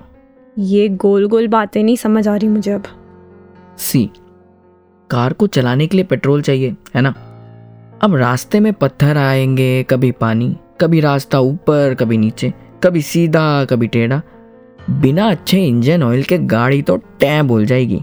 [0.59, 2.83] ये गोल गोल बातें नहीं समझ आ रही मुझे अब।
[3.77, 4.09] सी
[5.09, 7.13] कार को चलाने के लिए पेट्रोल चाहिए है ना?
[8.01, 13.87] अब रास्ते में पत्थर आएँगे कभी पानी कभी रास्ता ऊपर कभी नीचे कभी सीधा कभी
[13.87, 14.21] टेढ़ा।
[14.89, 18.01] बिना अच्छे इंजन ऑयल के गाड़ी तो टै बोल जाएगी।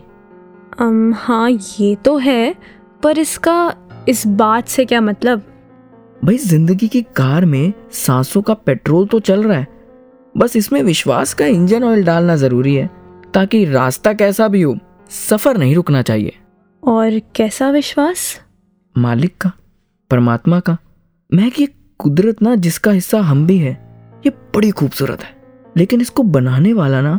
[0.82, 2.54] um, हाँ ये तो है
[3.02, 3.74] पर इसका
[4.08, 5.42] इस बात से क्या मतलब?
[6.24, 9.66] भाई ज़िंदगी की कार में सांसों का पेट्रोल तो चल रहा है।
[10.34, 12.86] बस इसमें विश्वास का इंजन ऑयल डालना ज़रूरी है
[13.34, 14.74] ताकि रास्ता कैसा भी हो
[15.10, 16.32] सफ़र नहीं रुकना चाहिए।
[16.82, 18.40] और कैसा विश्वास?
[18.96, 19.52] मालिक का
[20.10, 20.76] परमात्मा का।
[21.30, 21.68] मैं कि
[22.00, 23.72] कुदरत ना जिसका हिस्सा हम भी है
[24.26, 25.36] ये बड़ी खूबसूरत है।
[25.76, 27.18] लेकिन इसको बनाने वाला ना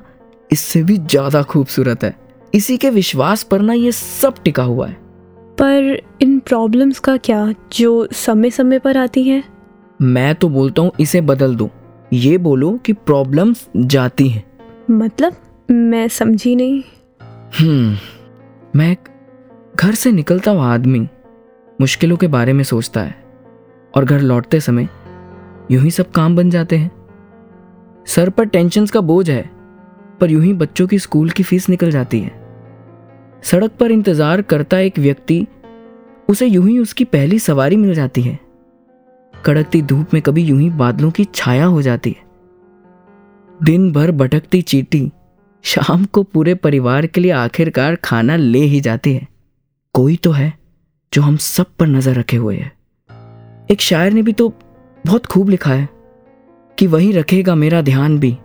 [0.50, 2.16] इससे भी ज़्यादा खूबसूरत है।
[2.54, 5.04] इसी के विश्वास पर ना ये सब टिका हुआ है।
[5.62, 9.44] पर इन प्रॉब्लम्स का क्या जो समय समय पर आती है?
[10.02, 11.70] मैं तो बोलता हूँ इसे बदल दो।
[12.14, 14.44] ये बोलो कि प्रॉब्लम्स जाती हैं।
[14.92, 15.36] मतलब
[15.72, 16.84] मैं समझी नहीं।
[17.60, 17.98] हम्म
[18.76, 19.10] मैं एक
[19.76, 21.08] घर से निकलता हुआ आदमी
[21.82, 23.16] मुश्किलों के बारे में सोचता है
[23.94, 24.88] और घर लौटते समय
[25.72, 26.92] यूँ ही सब काम बन जाते हैं।
[28.08, 29.50] सर पर टेंशन का बोझ है
[30.22, 32.45] पर यूँ ही बच्चों की स्कूल की फ़ीस निकल जाती है।
[33.46, 35.46] सड़क पर इंतज़ार करता एक व्यक्ति,
[36.30, 38.40] उसे यूँ ही उसकी पहली सवारी मिल जाती है।
[39.34, 42.24] कड़कती धूप में कभी यूँ ही बादलों की छाया हो जाती है।
[43.60, 45.12] दिन भर भटकती चीटी,
[45.64, 49.28] शाम को पूरे परिवार के लिए आखिरकार खाना ले ही जाती है।
[49.96, 50.54] कोई तो है
[51.14, 52.72] जो हम सब पर नज़र रखे हुए है।
[53.72, 54.48] एक शायर ने भी तो
[55.04, 55.88] बहुत खूब लिखा है
[56.78, 58.38] कि वही रखेगा मेरा ध्यान भी,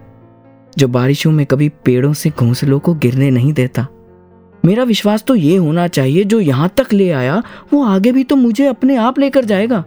[0.72, 3.86] जो बारिशों में कभी पेड़ों से घोंसलों को गिरने नहीं देता।
[4.64, 7.42] मेरा विश्वास तो ये होना चाहिए, जो यहाँ तक ले आया,
[7.72, 9.84] वो आगे भी तो मुझे अपने आप लेकर जाएगा।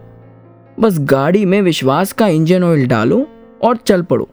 [0.77, 3.25] बस गाड़ी में विश्वास का इंजन ऑयल डालो
[3.63, 4.29] और चल पड़ो।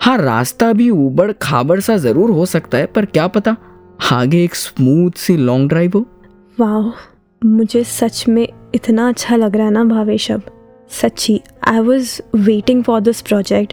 [0.00, 3.56] हाँ रास्ता भी उबड़ खाबड़ सा ज़रूर हो सकता है, पर क्या पता?
[4.12, 6.06] आगे एक स्मूथ सी लॉन्ग ड्राइव हो।
[6.58, 6.92] वाह
[7.42, 10.42] मुझे सच में इतना अच्छा लग रहा है ना भावेश अब।
[10.92, 13.72] सच्ची I was waiting for this project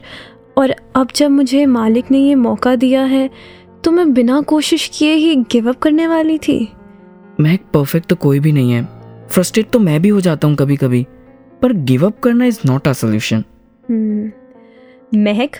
[0.57, 3.29] और अब जब मुझे मालिक ने ये मौका दिया है
[3.83, 6.57] तो मैं बिना कोशिश किए ही गिव अप करने वाली थी।
[7.39, 8.83] मैं परफेक्ट तो कोई भी नहीं है।
[9.27, 11.05] फ्रस्ट्रेट तो मैं भी हो जाता हूँ कभी कभी
[11.61, 13.43] पर गिव अप करना is not a solution
[15.15, 15.57] Mahak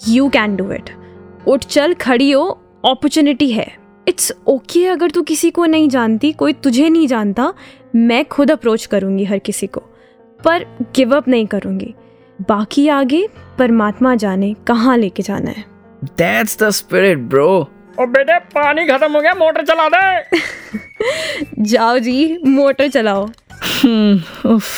[0.00, 0.90] you can do it
[1.46, 2.48] उठ चल खड़ी हो
[2.84, 3.66] अपॉर्चुनिटी है।
[4.08, 7.52] इट्स ओके okay अगर तू किसी को नहीं जानती कोई तुझे नहीं जानता
[7.94, 9.80] मैं खुद अप्रोच करूँगी हर किसी को।
[10.40, 10.64] पर
[10.96, 11.94] गिव अप नहीं करूँगी।
[12.40, 15.64] बाकी आगे परमात्मा जाने कहाँ लेके जाना है।
[16.04, 17.46] दैट्स द स्पिरिट ब्रो
[18.00, 20.38] ओ बेटे पानी खत्म हो गया मोटर चला दे।
[21.70, 23.24] जाओ जी मोटर चलाओ।
[24.54, 24.68] उफ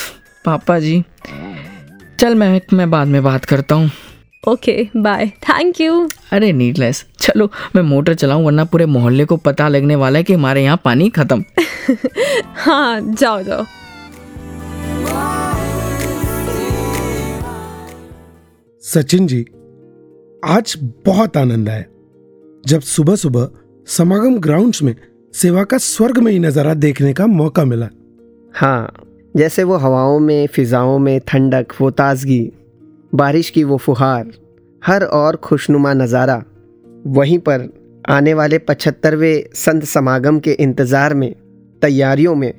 [0.45, 1.03] पापा जी।
[2.21, 3.91] चल मैं मैं बाद में बात करता हूँ।
[4.49, 9.69] ओके बाय थैंक यू अरे नीडलेस चलो मैं मोटर चलाऊं वरना पूरे मोहल्ले को पता
[9.69, 11.45] लगने वाला है कि हमारे यहाँ पानी खत्म।
[12.65, 13.65] हाँ जाओ जाओ।
[18.83, 19.45] सचिन जी
[20.43, 20.75] आज
[21.07, 21.85] बहुत आनंद आया।
[22.65, 23.49] जब सुबह सुबह
[23.89, 24.95] समागम ग्राउंड्स में
[25.35, 27.89] सेवा का स्वर्ग में ही नज़ारा देखने का मौका मिला।
[28.55, 28.93] हाँ
[29.35, 32.41] जैसे वो हवाओं में फिजाओं में ठंडक वो ताजगी
[33.13, 34.33] बारिश की वो फुहार
[34.83, 36.43] हर और खुशनुमा नज़ारा
[37.07, 37.69] वहीं पर
[38.09, 41.33] आने वाले पचहत्तरवें संत समागम के इंतज़ार में
[41.83, 42.53] तैयारियों में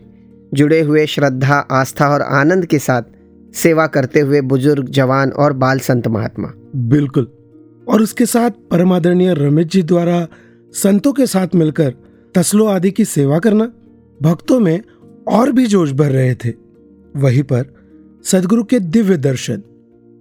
[0.53, 3.15] जुड़े हुए श्रद्धा आस्था और आनंद के साथ
[3.57, 6.53] सेवा करते हुए बुज़ुर्ग जवान और बाल संत महात्मा।
[6.89, 7.31] बिल्कुल।
[7.87, 10.27] और उसके साथ परमादरणीय रमेश जी द्वारा
[10.73, 11.93] संतों के साथ मिलकर
[12.35, 13.71] तस्लो आदि की सेवा करना
[14.21, 14.81] भक्तों में
[15.27, 16.53] और भी जोश भर रहे थे।
[17.15, 17.65] वहीं पर
[18.23, 19.63] सदगुरु के दिव्य दर्शन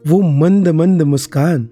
[0.07, 1.69] वो मंद मंद मुस्कान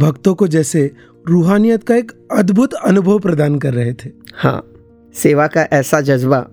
[0.00, 0.90] भक्तों को जैसे
[1.28, 4.66] रूहानियत का एक अद्भुत अनुभव प्रदान कर रहे थे। हाँ
[5.14, 6.48] सेवा का ऐसा जज्बा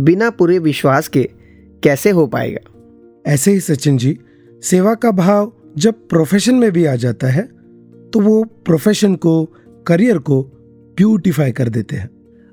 [0.00, 1.30] बिना पूरे विश्वास के
[1.82, 2.70] कैसे हो पाएगा?
[3.26, 4.18] ऐसे ही सचिन जी
[4.62, 7.48] सेवा का भाव जब प्रोफेशन में भी आ जाता है
[8.14, 9.44] तो वो प्रोफेशन को
[9.86, 10.42] करियर को
[10.96, 12.10] ब्यूटिफाई कर देते हैं।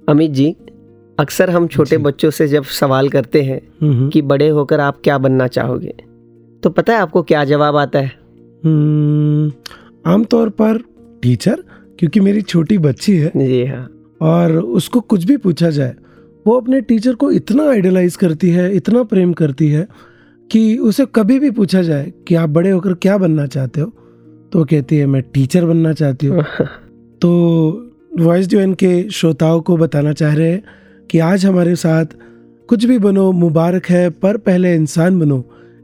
[0.09, 0.55] अमित जी
[1.19, 5.17] अक्सर हम छोटे बच्चों से जब सवाल करते हैं हम्म, कि बड़े होकर आप क्या
[5.17, 5.93] बनना चाहोगे
[6.63, 8.11] तो पता है आपको क्या जवाब आता है?
[8.65, 9.51] हम्म,
[10.05, 10.77] आमतौर पर
[11.21, 11.63] टीचर
[11.99, 13.87] क्योंकि मेरी छोटी बच्ची है जी हाँ।
[14.21, 15.95] और उसको कुछ भी पूछा जाए
[16.47, 19.87] वो अपने टीचर को इतना आइडलाइज करती है इतना प्रेम करती है
[20.51, 23.93] कि उसे कभी भी पूछा जाए कि आप बड़े होकर क्या बनना चाहते हो
[24.51, 26.43] तो कहती है मैं टीचर बनना चाहती हूँ।
[27.21, 27.29] तो
[28.19, 30.63] वॉइस डी के श्रोताओं को बताना चाह रहे हैं
[31.09, 32.05] कि आज हमारे साथ
[32.69, 35.43] कुछ भी बनो मुबारक है पर पहले इंसान बनो।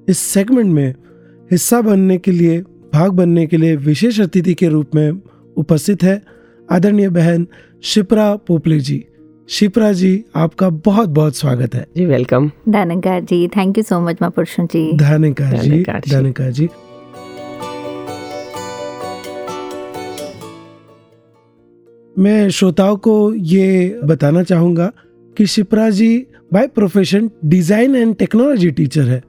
[0.09, 0.93] इस सेगमेंट में
[1.51, 2.59] हिस्सा बनने के लिए
[2.93, 5.21] भाग बनने के लिए विशेष अतिथि के रूप में
[5.57, 6.21] उपस्थित है
[6.71, 7.47] आदरणीय बहन
[7.83, 9.03] शिप्रा पोपले जी।
[9.49, 14.17] शिप्रा जी आपका बहुत बहुत स्वागत है। जी वेलकम धनकार जी थैंक यू सो मच
[14.21, 16.69] महापुरुषों जी। धन्यकार जी धन्यकार जी।
[22.17, 24.91] मैं श्रोताओं को ये बताना चाहूँगा
[25.37, 26.17] कि Shipra ji
[26.53, 29.21] by profession design and technology teacher है।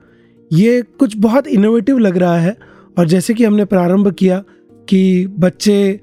[0.51, 2.57] ये कुछ बहुत इनोवेटिव लग रहा है
[2.99, 4.43] और जैसे कि हमने प्रारंभ किया
[4.89, 6.01] कि बच्चे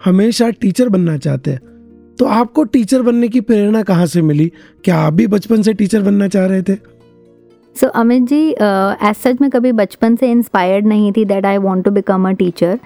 [0.00, 1.60] हमेशा टीचर बनना चाहते हैं।
[2.18, 4.50] तो आपको टीचर बनने की प्रेरणा कहाँ से मिली?
[4.84, 6.74] क्या आप भी बचपन से टीचर बनना चाह रहे थे?
[7.76, 11.84] सो अमित जी एज सच मैं कभी बचपन से इंस्पायर्ड नहीं थी that I want
[11.84, 12.78] to become a teacher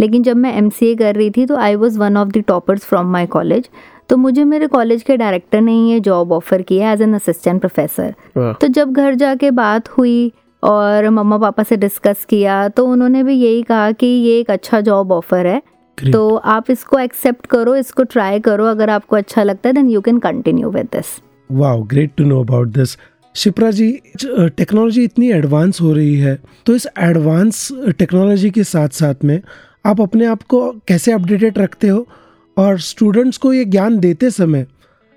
[0.00, 3.06] लेकिन जब मैं एम.सी.ए कर रही थी तो I was one of the toppers from
[3.06, 3.68] my college
[4.08, 8.14] तो मुझे मेरे कॉलेज के डायरेक्टर ने ये जॉब ऑफ़र किया एज एन असिस्टेंट प्रोफेसर
[8.38, 10.32] तो जब घर जाके बात हुई
[10.62, 14.80] और मम्मा पापा से डिस्कस किया तो उन्होंने भी यही कहा कि ये एक अच्छा
[14.80, 15.62] जॉब ऑफ़र है।
[15.98, 16.12] Great.
[16.12, 20.00] तो आप इसको एक्सेप्ट करो इसको ट्राई करो अगर आपको अच्छा लगता है then you
[20.00, 21.20] can continue with this
[21.52, 22.96] wow great to know about this
[23.34, 27.68] Shipra ji technology इतनी एडवांस हो रही है तो इस एडवांस
[27.98, 29.40] टेक्नोलॉजी के साथ साथ में
[29.86, 32.06] आप अपने आप को कैसे अपडेटेड रखते हो?
[32.56, 34.66] और स्टूडेंट्स को ये ज्ञान देते समय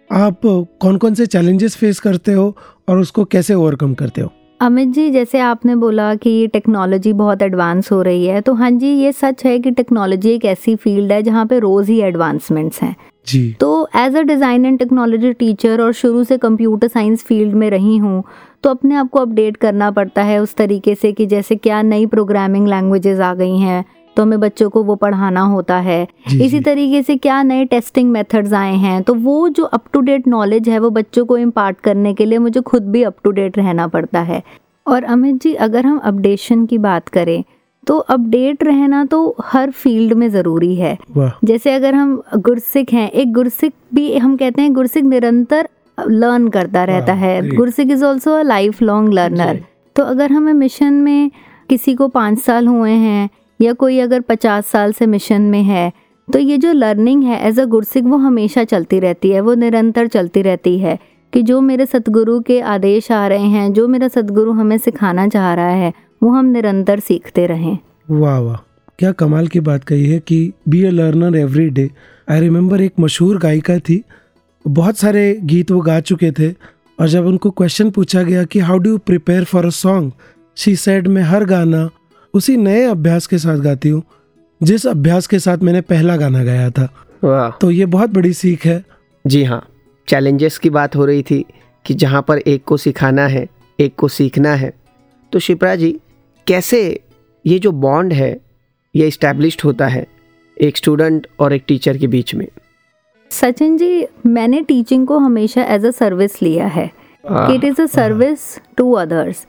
[0.10, 0.42] आप
[0.82, 2.56] कौन कौन से चैलेंजेस फेस करते हो
[2.90, 4.32] और उसको कैसे ओवरकम करते हो?
[4.62, 8.72] अमित जी जैसे आपने बोला कि ये टेक्नोलॉजी बहुत एडवांस हो रही है तो हाँ
[8.72, 12.82] जी ये सच है कि टेक्नोलॉजी एक ऐसी फ़ील्ड है जहाँ पे रोज़ ही एडवांसमेंट्स
[12.82, 12.96] हैं।
[13.28, 17.70] जी। तो as a design and technology teacher और शुरू से कंप्यूटर साइंस फ़ील्ड में
[17.70, 18.24] रही हूँ
[18.64, 22.06] तो अपने आप को अपडेट करना पड़ता है उस तरीके से कि जैसे क्या नई
[22.06, 23.84] प्रोग्रामिंग लैंग्वेजेस आ गई हैं
[24.20, 28.54] तो हमें बच्चों को वो पढ़ाना होता है। इसी। तरीके से क्या नए टेस्टिंग मेथड्स
[28.54, 29.02] आए हैं?
[29.04, 32.38] तो वो जो अप टू डेट नॉलेज है वो बच्चों को इम्पार्ट करने के लिए
[32.40, 34.42] मुझे खुद भी अप टू डेट रहना पड़ता है।
[34.88, 37.44] और अमित जी अगर हम अपडेशन की बात करें
[37.88, 43.34] तो अपडेट रहना तो हर फ़ील्ड में ज़रूरी है। जैसे अगर हम गुरसिक हैं एक
[43.34, 47.42] गुरसिक भी हम कहते हैं गुरसिक निरंतर लर्न करता रहता है.
[47.50, 49.64] Gursikh is also a life long learner
[49.96, 51.32] तो अगर हमें मिशन में
[51.70, 53.30] किसी को पाँच साल हुए हैं
[53.60, 55.92] या कोई अगर पचास साल से मिशन में है
[56.28, 60.08] तो ये जो लर्निंग है एज अ गुरसिक वो हमेशा चलती रहती है, वो निरंतर
[60.08, 60.98] चलती रहती है
[61.34, 65.54] कि जो मेरे सतगुरु के आदेश आ रहे हैं, जो मेरा सतगुरु हमें सिखाना चाह
[65.54, 65.92] रहा है,
[66.24, 67.78] वो हम निरंतर सीखते रहें।
[68.12, 68.58] वाह वाह।
[69.00, 71.90] क्या कमाल की बात कही है कि be a learner every day
[72.28, 74.02] I remember एक मशहूर गायिका थी,
[74.66, 76.52] बहुत सारे गीत वो गा चुके थे,
[77.00, 80.12] और जब उनको क्वेश्चन पूछा गया कि how do you prepare for a song
[80.58, 81.88] she said मैं हर गाना
[82.34, 84.04] उसी नए अभ्यास के साथ गाती हूँ।
[84.64, 86.88] जिस अभ्यास के साथ मैंने पहला गाना गाया था।
[87.24, 88.84] वाह। तो ये बहुत बड़ी सीख है।
[89.28, 89.66] जी हाँ
[90.08, 91.44] चैलेंजेस की बात हो रही थी
[91.86, 93.48] कि जहाँ पर एक को सिखाना है
[93.80, 94.74] एक को सीखना है।
[95.32, 96.00] तो शिप्रा जी
[96.48, 97.00] कैसे
[97.46, 98.40] ये जो बॉन्ड है
[98.96, 100.06] ये इस्टेब्लिश्ड होता है
[100.58, 102.48] एक स्टूडेंट और एक टीचर के बीच में?
[103.32, 106.92] सचिन जी मैंने टीचिंग को हमेशा एज अ सर्विस लिया है।
[107.26, 109.46] It is a service to others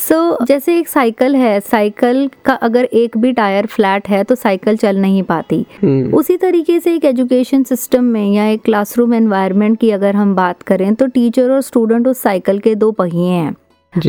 [0.00, 4.34] so so, जैसे एक साइकिल है साइकिल का अगर एक भी टायर फ्लैट है तो
[4.34, 9.14] साइकिल चल नहीं पाती। हम्म, उसी तरीके से एक एजुकेशन सिस्टम में या एक क्लासरूम
[9.14, 13.28] एनवायरनमेंट की अगर हम बात करें तो टीचर और स्टूडेंट उस साइकिल के दो पहिए
[13.28, 13.56] हैं।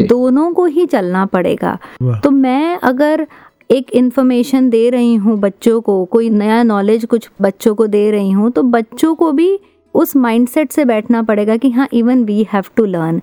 [0.07, 3.27] दोनों को ही चलना पड़ेगा। वाह। तो मैं अगर
[3.71, 8.31] एक इन्फॉर्मेशन दे रही हूँ बच्चों को कोई नया नॉलेज कुछ बच्चों को दे रही
[8.31, 9.59] हूँ तो बच्चों को भी
[9.93, 13.21] उस माइंडसेट से बैठना पड़ेगा कि हाँ even we have to learn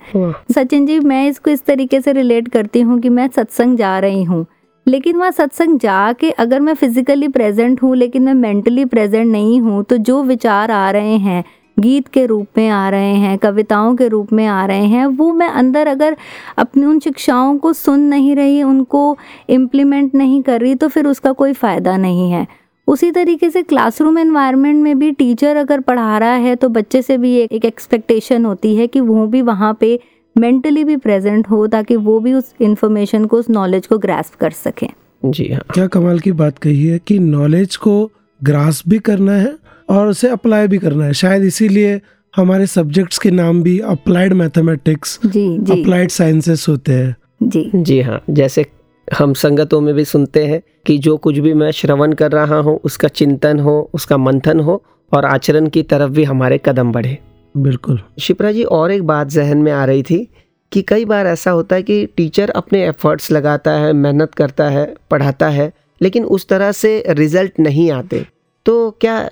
[0.55, 4.23] Sachin ji मैं इसको इस तरीके से रिलेट करती हूँ कि मैं सत्संग जा रही
[4.25, 4.45] हूँ।
[4.87, 9.83] लेकिन वहाँ सत्संग जाके अगर मैं फिजिकली प्रेजेंट हूँ लेकिन मैं मेंटली प्रेजेंट नहीं हूँ
[9.85, 11.45] तो जो विचार आ रहे हैं
[11.77, 15.33] गीत के रूप में आ रहे हैं कविताओं के रूप में आ रहे हैं वो
[15.33, 16.17] मैं अंदर अगर
[16.59, 19.17] अपनी उन शिक्षाओं को सुन नहीं रही उनको
[19.51, 22.47] इम्प्लीमेंट नहीं कर रही तो फिर उसका कोई फ़ायदा नहीं है।
[22.89, 27.19] उसी तरीके से क्लासरूम एनवायरनमेंट में भी टीचर अगर पढ़ा रहा है तो बच्चे से
[27.19, 29.99] भी एक एक्सपेक्टेशन होती है कि वो भी वहाँ पे
[30.37, 34.51] मेंटली भी प्रेजेंट हो ताकि वो भी उस इंफॉर्मेशन को उस नॉलेज को ग्रास्प कर
[34.51, 34.89] सकें।
[35.25, 38.11] जी हाँ। क्या कमाल की बात कही है कि नॉलेज को
[38.41, 39.55] ग्रास भी करना है
[39.91, 42.01] और उसे अप्लाई भी करना है। शायद इसीलिए
[42.37, 48.01] हमारे सब्जेक्ट्स के नाम भी अप्लाइड मैथमेटिक्स जी जी। अप्लाइड साइंसेस होते हैं। जी। जी
[48.01, 48.67] हाँ जैसे
[49.15, 52.79] हम संगतों में भी सुनते हैं कि जो कुछ भी मैं श्रवण कर रहा हूँ
[52.85, 54.83] उसका चिंतन हो उसका मंथन हो
[55.13, 57.19] और आचरण की तरफ़ भी हमारे कदम बढ़े।
[57.57, 60.29] बिल्कुल। शिप्रा जी और एक बात जहन में आ रही थी
[60.73, 64.95] कि कई बार ऐसा होता है कि टीचर अपने एफर्ट्स लगाता है मेहनत करता है
[65.11, 68.27] पढ़ाता है लेकिन उस तरह से रिज़ल्ट नहीं आते।
[68.67, 69.29] तो क्या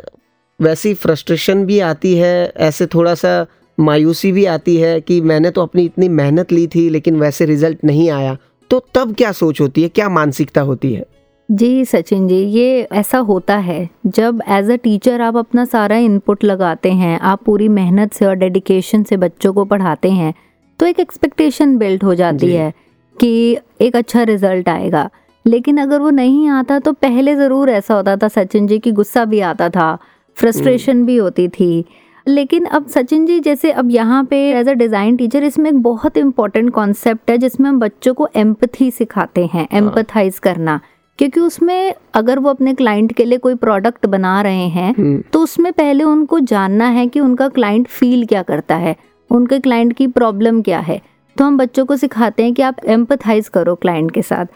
[0.60, 2.52] वैसी फ्रस्ट्रेशन भी आती है?
[2.56, 3.46] ऐसे थोड़ा सा
[3.78, 7.84] मायूसी भी आती है कि मैंने तो अपनी इतनी मेहनत ली थी लेकिन वैसे रिज़ल्ट
[7.84, 8.36] नहीं आया।
[8.70, 9.88] तो तब क्या सोच होती है?
[9.88, 11.04] क्या मानसिकता होती है?
[11.48, 16.44] जी सचिन जी ये ऐसा होता है। जब एज अ टीचर आप अपना सारा इनपुट
[16.44, 20.32] लगाते हैं आप पूरी मेहनत से और डेडिकेशन से बच्चों को पढ़ाते हैं
[20.80, 22.72] तो एक एक्सपेक्टेशन बिल्ड हो जाती है
[23.16, 25.08] कि एक अच्छा रिज़ल्ट आएगा।
[25.44, 29.24] लेकिन अगर वो नहीं आता तो पहले ज़रूर ऐसा होता था सचिन जी कि गुस्सा
[29.24, 29.96] भी आता था
[30.38, 31.84] फ्रस्ट्रेशन भी होती थी।
[32.26, 36.16] लेकिन अब सचिन जी जैसे अब यहाँ पे एज अ डिज़ाइन टीचर इसमें एक बहुत
[36.16, 40.80] इंपॉर्टेंट कॉन्सेप्ट है जिसमें हम बच्चों को एम्पथी सिखाते हैं एम्पथाइज करना।
[41.18, 45.40] क्योंकि उसमें अगर वो अपने क्लाइंट के लिए कोई प्रोडक्ट बना रहे हैं हम्म, तो
[45.40, 48.96] उसमें पहले उनको जानना है कि उनका क्लाइंट फील क्या करता है
[49.30, 51.00] उनके क्लाइंट की प्रॉब्लम क्या है।
[51.36, 54.46] तो हम बच्चों को सिखाते हैं कि आप एम्पथाइज करो क्लाइंट के साथ।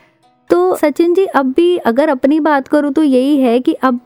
[0.50, 4.00] तो सचिन जी अब भी अगर अपनी बात करूँ तो यही है कि अब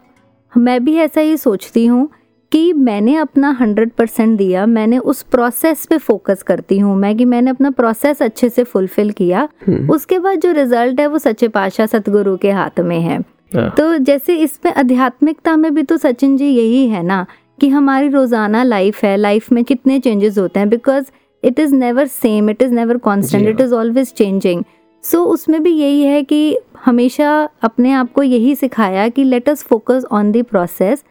[0.52, 2.08] मैं भी ऐसा ही सोचती हूँ
[2.54, 7.24] कि मैंने अपना हंड्रेड परसेंट दिया मैंने उस प्रोसेस पे फोकस करती हूँ मैं कि
[7.24, 11.48] मैंने अपना प्रोसेस अच्छे से फुलफिल किया। हम्म, उसके बाद जो रिज़ल्ट है वो सच्चे
[11.48, 13.18] पातशाह सतगुरु के हाथ में है।
[13.52, 17.24] हाँ। तो जैसे इसमें आध्यात्मिकता में भी तो सचिन जी यही है ना
[17.60, 21.10] कि हमारी रोज़ाना लाइफ है लाइफ में कितने चेंजेस होते हैं because
[21.42, 24.62] it is never same it is never constant it is always changing
[25.04, 27.32] so उसमें भी यही है कि हमेशा
[27.62, 31.04] अपने आप को यही सिखाया कि let us focus on the process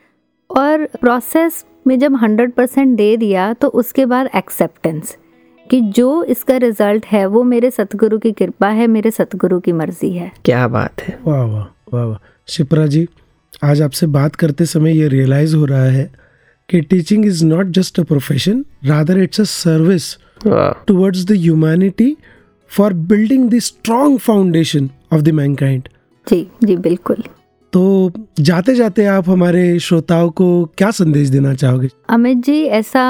[0.58, 5.18] और प्रोसेस में जब हंड्रेड परसेंट दे दिया तो उसके बाद एक्सेप्टेंस
[5.66, 10.12] कि जो इसका रिज़ल्ट है वो मेरे सतगुरु की कृपा है मेरे सतगुरु की मर्ज़ी
[10.12, 13.08] है। क्या बात है। वाह वाह वाह वाह। शिप्रा जी
[13.64, 16.12] आज आपसे बात करते समय ये रियलाइज़ हो रहा है
[16.70, 20.16] कि teaching is not just a profession rather it's a service
[20.88, 22.16] towards the humanity
[22.72, 25.88] for building the strong foundation of the mankind
[26.28, 27.24] जी जी बिल्कुल।
[27.74, 30.48] तो जाते जाते आप हमारे श्रोताओं को
[30.78, 31.88] क्या संदेश देना चाहोगे?
[32.10, 33.06] अमित जी ऐसा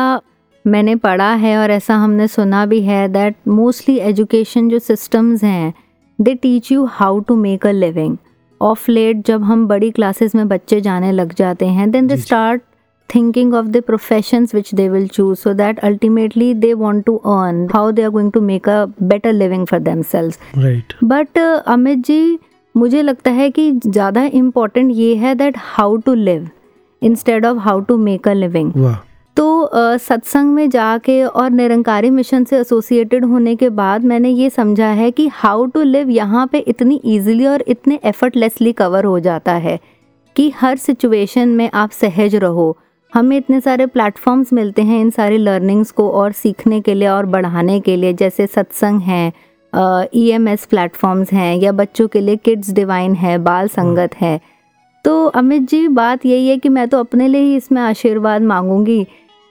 [0.66, 5.74] मैंने पढ़ा है और ऐसा हमने सुना भी है दैट मोस्टली एजुकेशन जो सिस्टम्स हैं
[6.20, 8.18] they teach you how to make a living
[8.62, 12.62] of late जब हम बड़ी क्लासेस में बच्चे जाने लग जाते हैं then they start
[13.10, 17.68] thinking of the professions which they will choose so that ultimately they want to earn
[17.74, 20.40] how they are going to make a better living for themselves
[21.04, 21.38] but
[21.68, 22.40] Amit ji
[22.76, 26.50] मुझे लगता है कि ज़्यादा important ये है that how to live
[27.02, 28.72] instead of how to make a living
[29.38, 34.50] तो अ, सत्संग में जाके और निरंकारी मिशन से एसोसिएटेड होने के बाद मैंने ये
[34.50, 39.20] समझा है कि हाउ टू लिव यहाँ पे इतनी इजीली और इतने एफर्टलेसली कवर हो
[39.20, 39.80] जाता है
[40.36, 42.78] कि हर सिचुएशन में आप सहज रहो।
[43.14, 47.26] हमें इतने सारे प्लेटफॉर्म्स मिलते हैं इन सारी लर्निंग्स को और सीखने के लिए और
[47.26, 49.32] बढ़ाने के लिए जैसे सत्संग हैं
[49.76, 54.40] ई एम एस प्लेटफॉर्म्स हैं या बच्चों के लिए किड्स डिवाइन है, बाल संगत है।
[55.06, 59.04] तो अमित जी, बात यही है कि मैं तो अपने लिए ही इसमें आशीर्वाद मांगूँगी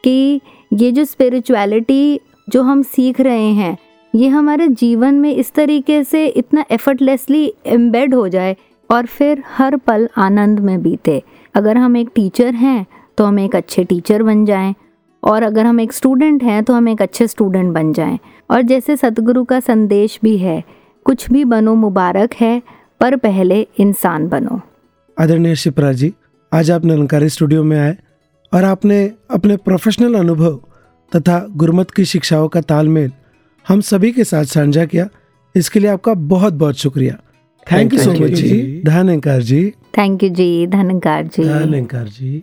[0.04, 0.40] कि
[0.72, 3.76] ये जो स्पिरिचुअलिटी जो हम सीख रहे हैं,
[4.14, 8.56] ये हमारे जीवन में इस तरीके से इतना एफर्टलेसली एम्बेड हो जाए
[8.90, 11.22] और फिर हर पल आनंद में बीते।
[11.54, 12.86] अगर हम एक टीचर हैं
[13.18, 14.74] तो हम एक अच्छे टीचर बन जाएँ।
[15.22, 18.18] और अगर हम एक स्टूडेंट हैं तो हम एक अच्छे स्टूडेंट बन जाएँ।
[18.50, 20.62] और जैसे सतगुरु का संदेश भी है
[21.06, 22.60] कुछ भी बनो मुबारक है
[23.00, 24.60] पर पहले इंसान बनो।
[25.16, 26.12] आदरणीय शिप्रा जी
[26.52, 27.96] आज आप निरंकारी स्टूडियो में आए
[28.52, 30.60] और आपने अपने प्रोफेशनल अनुभव
[31.12, 33.10] तथा गुरमत की शिक्षाओं का तालमेल
[33.66, 35.08] हम सभी के साथ साझा किया।
[35.54, 37.16] इसके लिए आपका बहुत बहुत शुक्रिया।
[37.66, 39.62] थैंक यू सो मच जी। जी। धन्यकार जी।
[39.98, 42.42] थैंक यू जी धनकार जी। धन्यकार जी।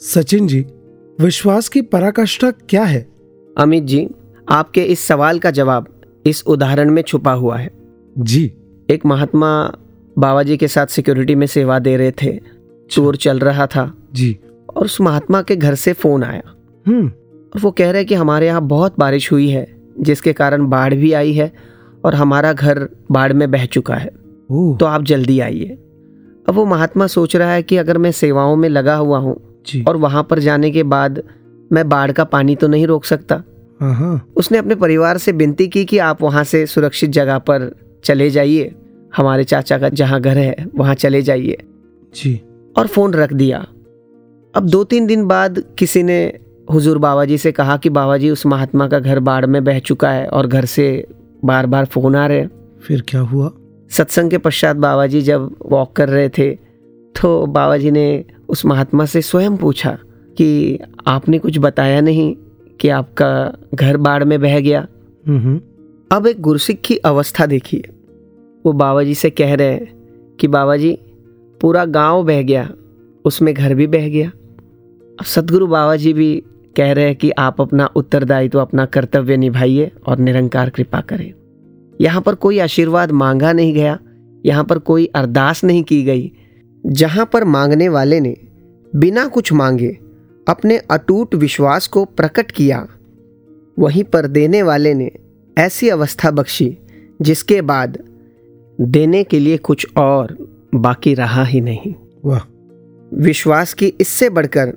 [0.00, 0.66] सचिन जी
[1.20, 3.08] विश्वास की पराकाष्ठा क्या है?
[3.58, 4.08] अमित जी
[4.48, 5.88] आपके इस सवाल का जवाब
[6.26, 7.70] इस उदाहरण में छुपा हुआ है।
[8.18, 8.52] जी।
[8.90, 9.72] एक महात्मा
[10.18, 12.40] बाबा जी के साथ सिक्योरिटी में सेवा दे रहे थे।
[12.90, 14.38] चोर चल रहा था। जी।
[14.76, 16.42] और उस महात्मा के घर से फ़ोन आया।
[16.86, 20.94] हम्म। और वो कह रहे कि हमारे यहाँ बहुत बारिश हुई है जिसके कारण बाढ़
[20.94, 21.52] भी आई है
[22.04, 24.10] और हमारा घर बाढ़ में बह चुका है।
[24.76, 25.68] तो आप जल्दी आइए।
[26.48, 29.47] अब वो महात्मा सोच रहा है कि अगर मैं सेवाओं में लगा हुआ हूँ
[29.88, 31.22] और वहाँ पर जाने के बाद
[31.72, 33.42] मैं बाढ़ का पानी तो नहीं रोक सकता।
[33.80, 37.74] हाँ हाँ। उसने अपने परिवार से विनती की कि आप वहाँ से सुरक्षित जगह पर
[38.04, 38.74] चले जाइए।
[39.16, 41.56] हमारे चाचा का जहाँ घर है वहाँ चले जाइए।
[42.14, 42.40] जी।
[42.76, 43.66] और फ़ोन रख दिया।
[44.54, 46.38] अब दो तीन दिन बाद किसी ने
[46.72, 49.78] हुजूर बाबा जी से कहा कि बाबा जी उस महात्मा का घर बाढ़ में बह
[49.78, 51.06] चुका है और घर से
[51.44, 52.50] बार बार फ़ोन आ रहे हैं।
[52.86, 53.50] फिर क्या हुआ?
[53.90, 56.50] सत्संग के पश्चात बाबा जी जब वॉक कर रहे थे
[57.14, 59.98] तो बाबा जी ने उस महात्मा से स्वयं पूछा
[60.36, 62.36] कि आपने कुछ बताया नहीं
[62.80, 64.88] कि आपका घर बाढ़ में बह गया?
[65.26, 65.60] हम्म।
[66.16, 67.82] अब एक गुरसिख की अवस्था देखिए।
[68.66, 69.98] वो बाबा जी से कह रहे हैं
[70.40, 70.98] कि बाबा जी
[71.60, 72.70] पूरा गाँव बह गया,
[73.24, 74.28] उसमें घर भी बह गया।
[75.18, 76.42] अब सदगुरु बाबा जी भी
[76.76, 81.32] कह रहे हैं कि आप अपना उत्तरदायित्व, अपना कर्तव्य निभाइए और निरंकार कृपा करें।
[82.00, 83.98] यहाँ पर कोई आशीर्वाद मांगा नहीं गया,
[84.46, 86.32] यहाँ पर कोई अरदास नहीं की गई।
[86.86, 88.36] जहाँ पर मांगने वाले ने
[88.96, 89.98] बिना कुछ मांगे
[90.48, 92.88] अपने अटूट विश्वास को प्रकट किया।
[93.78, 95.10] वहीं पर देने वाले ने
[95.58, 96.78] ऐसी अवस्था बख्शी
[97.22, 97.98] जिसके बाद
[98.80, 102.40] देने के लिए कुछ और बाकी रहा ही नहीं। वाह।
[103.14, 104.76] विश्वास की इससे बढ़कर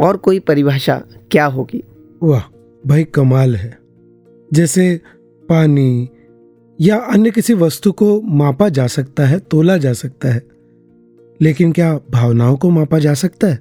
[0.00, 1.84] और कोई परिभाषा क्या होगी?
[2.22, 2.42] वाह
[2.86, 3.78] भाई कमाल है।
[4.52, 5.00] जैसे
[5.48, 6.08] पानी
[6.80, 10.51] या अन्य किसी वस्तु को मापा जा सकता है तोला जा सकता है।
[11.42, 13.58] लेकिन क्या भावनाओं को मापा जा सकता है?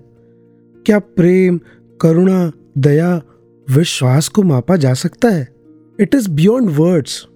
[0.85, 1.59] क्या प्रेम,
[2.01, 3.21] करुणा, दया,
[3.69, 5.47] विश्वास को मापा जा सकता है?
[5.99, 7.27] इट इज़ बियॉन्ड वर्ड्स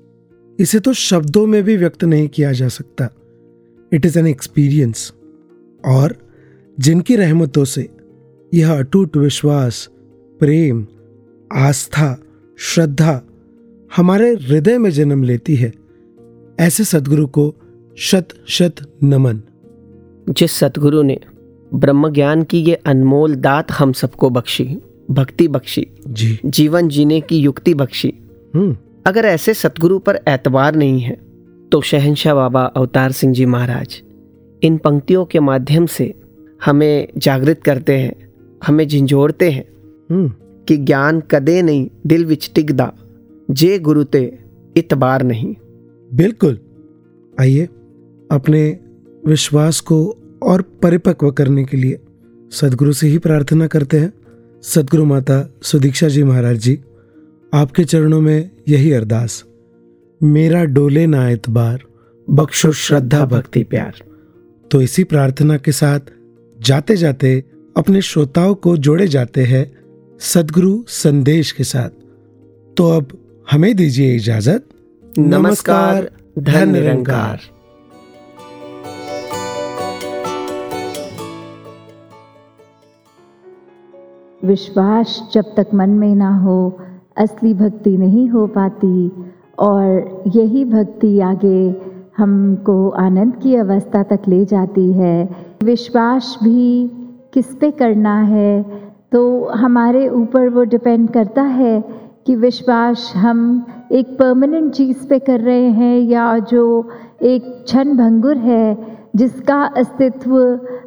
[0.60, 3.10] इसे तो शब्दों में भी व्यक्त नहीं किया जा सकता।
[3.94, 5.14] इट इज़ एन एक्सपीरियंस
[5.86, 6.18] और
[6.80, 7.90] जिनकी रहमतों से
[8.54, 9.90] यह अटूट विश्वास,
[10.40, 10.88] प्रेम,
[11.54, 12.24] आस्था,
[12.58, 13.22] श्रद्धा
[13.96, 15.74] हमारे हृदय में जन्म लेती है।
[16.60, 17.56] ऐसे सदगुरु को
[17.98, 19.42] शत शत नमन।
[20.30, 21.20] जिस सतगुरु ने
[21.74, 24.78] ब्रह्म ज्ञान की ये अनमोल दात हम सबको बख्शी
[25.12, 28.14] भक्ति बख्शी जी। जीवन जीने की युक्ति बख्शी।
[28.56, 31.18] हम्म। अगर ऐसे सतगुरु पर एतबार नहीं है
[31.72, 34.02] तो शहनशाह बाबा अवतार सिंह जी महाराज
[34.64, 36.14] इन पंक्तियों के माध्यम से
[36.66, 38.34] हमें जागृत करते हैं
[38.68, 39.66] हमें झिंझोड़ते हैं
[40.12, 40.34] हम्म।
[40.68, 42.94] कि ज्ञान कदे नहीं दिल विच टिकदा
[43.52, 44.40] जे गुरु ते
[44.78, 45.56] इतबार नहीं।
[46.14, 46.60] बिल्कुल।
[47.40, 47.66] आइए
[48.32, 48.80] अपने
[49.28, 52.00] विश्वास को और परिपक्व करने के लिए
[52.52, 54.14] सदगुरु से ही प्रार्थना करते हैं।
[54.64, 56.80] सदगुरु माता सुदीक्षा जी महाराज जी,
[57.54, 59.44] आपके चरणों में यही अरदास।
[60.24, 61.84] मेरा डोले ना एतबार
[62.30, 63.94] बख्शो श्रद्धा, भक्ति, प्यार।
[64.72, 66.00] तो इसी प्रार्थना के साथ
[66.62, 67.44] जाते जाते
[67.78, 69.72] अपने श्रोताओं को जोड़े जाते हैं
[70.20, 71.90] सदगुरु संदेश के साथ।
[72.78, 73.18] तो अब
[73.52, 74.66] हमें दीजिए इजाज़त।
[75.20, 77.55] नमस्कार धन निरंकार
[84.46, 86.78] विश्वास जब तक मन में ना हो,
[87.18, 89.12] असली भक्ति नहीं हो पाती
[89.60, 91.76] और यही भक्ति आगे
[92.18, 95.30] हमको आनंद की अवस्था तक ले जाती है।
[95.64, 96.92] विश्वास भी
[97.34, 98.66] किस पे करना है?
[99.12, 101.84] तो हमारे ऊपर वो डिपेंड करता है
[102.26, 106.90] कि विश्वास हम एक परमानेंट चीज़ पे कर रहे हैं या जो
[107.22, 110.38] एक क्षण भंगुर है जिसका अस्तित्व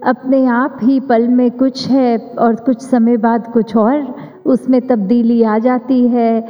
[0.05, 4.15] अपने आप ही पल में कुछ है और कुछ समय बाद कुछ और
[4.47, 6.41] उसमें तब्दीली आ जाती है।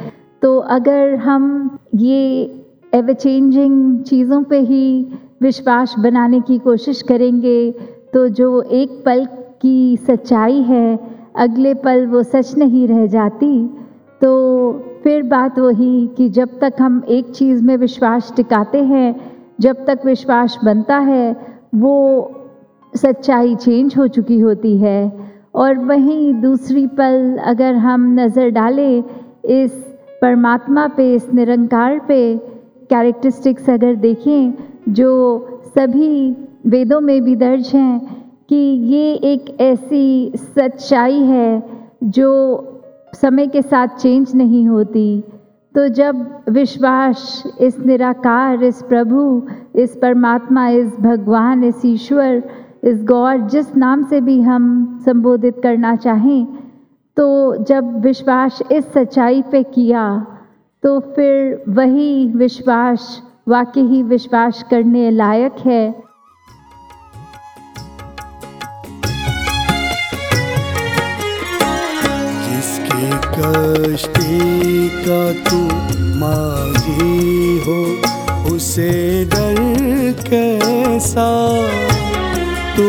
[0.41, 2.21] तो अगर हम ये
[2.93, 4.85] एवर चेंजिंग चीज़ों पे ही
[5.41, 7.71] विश्वास बनाने की कोशिश करेंगे
[8.13, 9.25] तो जो एक पल
[9.61, 10.99] की सच्चाई है,
[11.35, 13.67] अगले पल वो सच नहीं रह जाती।
[14.21, 14.31] तो
[15.03, 19.15] फिर बात वही कि जब तक हम एक चीज़ में विश्वास टिकाते हैं,
[19.59, 21.35] जब तक विश्वास बनता है
[21.73, 21.95] वो
[22.93, 25.11] सच्चाई चेंज हो चुकी होती है।
[25.55, 29.03] और वहीं दूसरी पल अगर हम नज़र डालें
[29.45, 29.71] इस
[30.21, 32.35] परमात्मा पे, इस निरंकार पे
[32.89, 34.53] कैरेक्टरिस्टिक्स अगर देखें,
[34.89, 36.35] जो सभी
[36.67, 37.99] वेदों में भी दर्ज हैं
[38.49, 41.63] कि ये एक ऐसी सच्चाई है
[42.05, 42.29] जो
[43.13, 45.23] समय के साथ चेंज नहीं होती।
[45.75, 49.21] तो जब विश्वास इस निराकार, इस प्रभु,
[49.75, 52.43] इस परमात्मा, इस भगवान, इस ईश्वर,
[52.83, 56.45] इस गॉड जिस नाम से भी हम संबोधित करना चाहें
[57.17, 60.03] तो जब विश्वास इस सच्चाई पे किया
[60.83, 66.08] तो फिर वही विश्वास, वाकई ही विश्वास करने लायक है।
[73.39, 75.59] कष्टी का तू
[76.19, 77.79] मागी हो,
[78.55, 78.91] उसे
[79.25, 79.55] डर
[80.29, 81.29] कैसा?
[82.75, 82.87] तू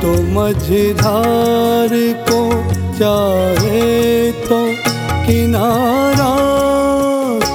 [0.00, 1.90] तो मझधार
[2.30, 2.40] को
[2.98, 4.60] चाहे तो
[5.26, 6.32] किनारा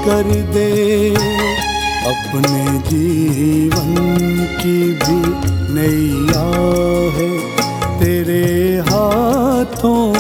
[0.06, 1.10] कर दे।
[2.08, 3.96] अपने जीवन
[4.62, 5.20] की भी
[5.74, 6.46] नैया
[7.18, 7.32] है,
[8.00, 8.46] तेरे
[8.90, 10.17] हाथों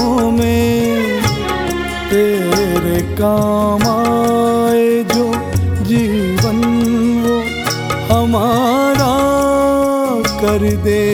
[3.21, 5.25] काम आए जो
[5.85, 6.59] जीवन
[7.23, 7.37] वो
[8.13, 9.15] हमारा
[10.41, 11.07] कर दे।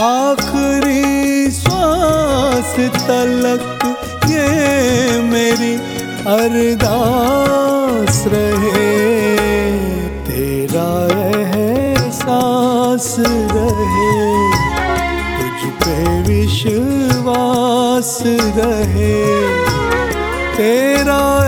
[0.00, 3.78] आखिरी श्वास तलक
[4.30, 4.48] ये
[5.22, 5.74] मेरी
[6.26, 8.92] अरदास रहे।
[10.26, 10.90] तेरा
[11.28, 14.12] एहसास रहे।
[15.38, 19.43] तुझ पे विश्वास रहे।
[20.56, 21.43] तेरा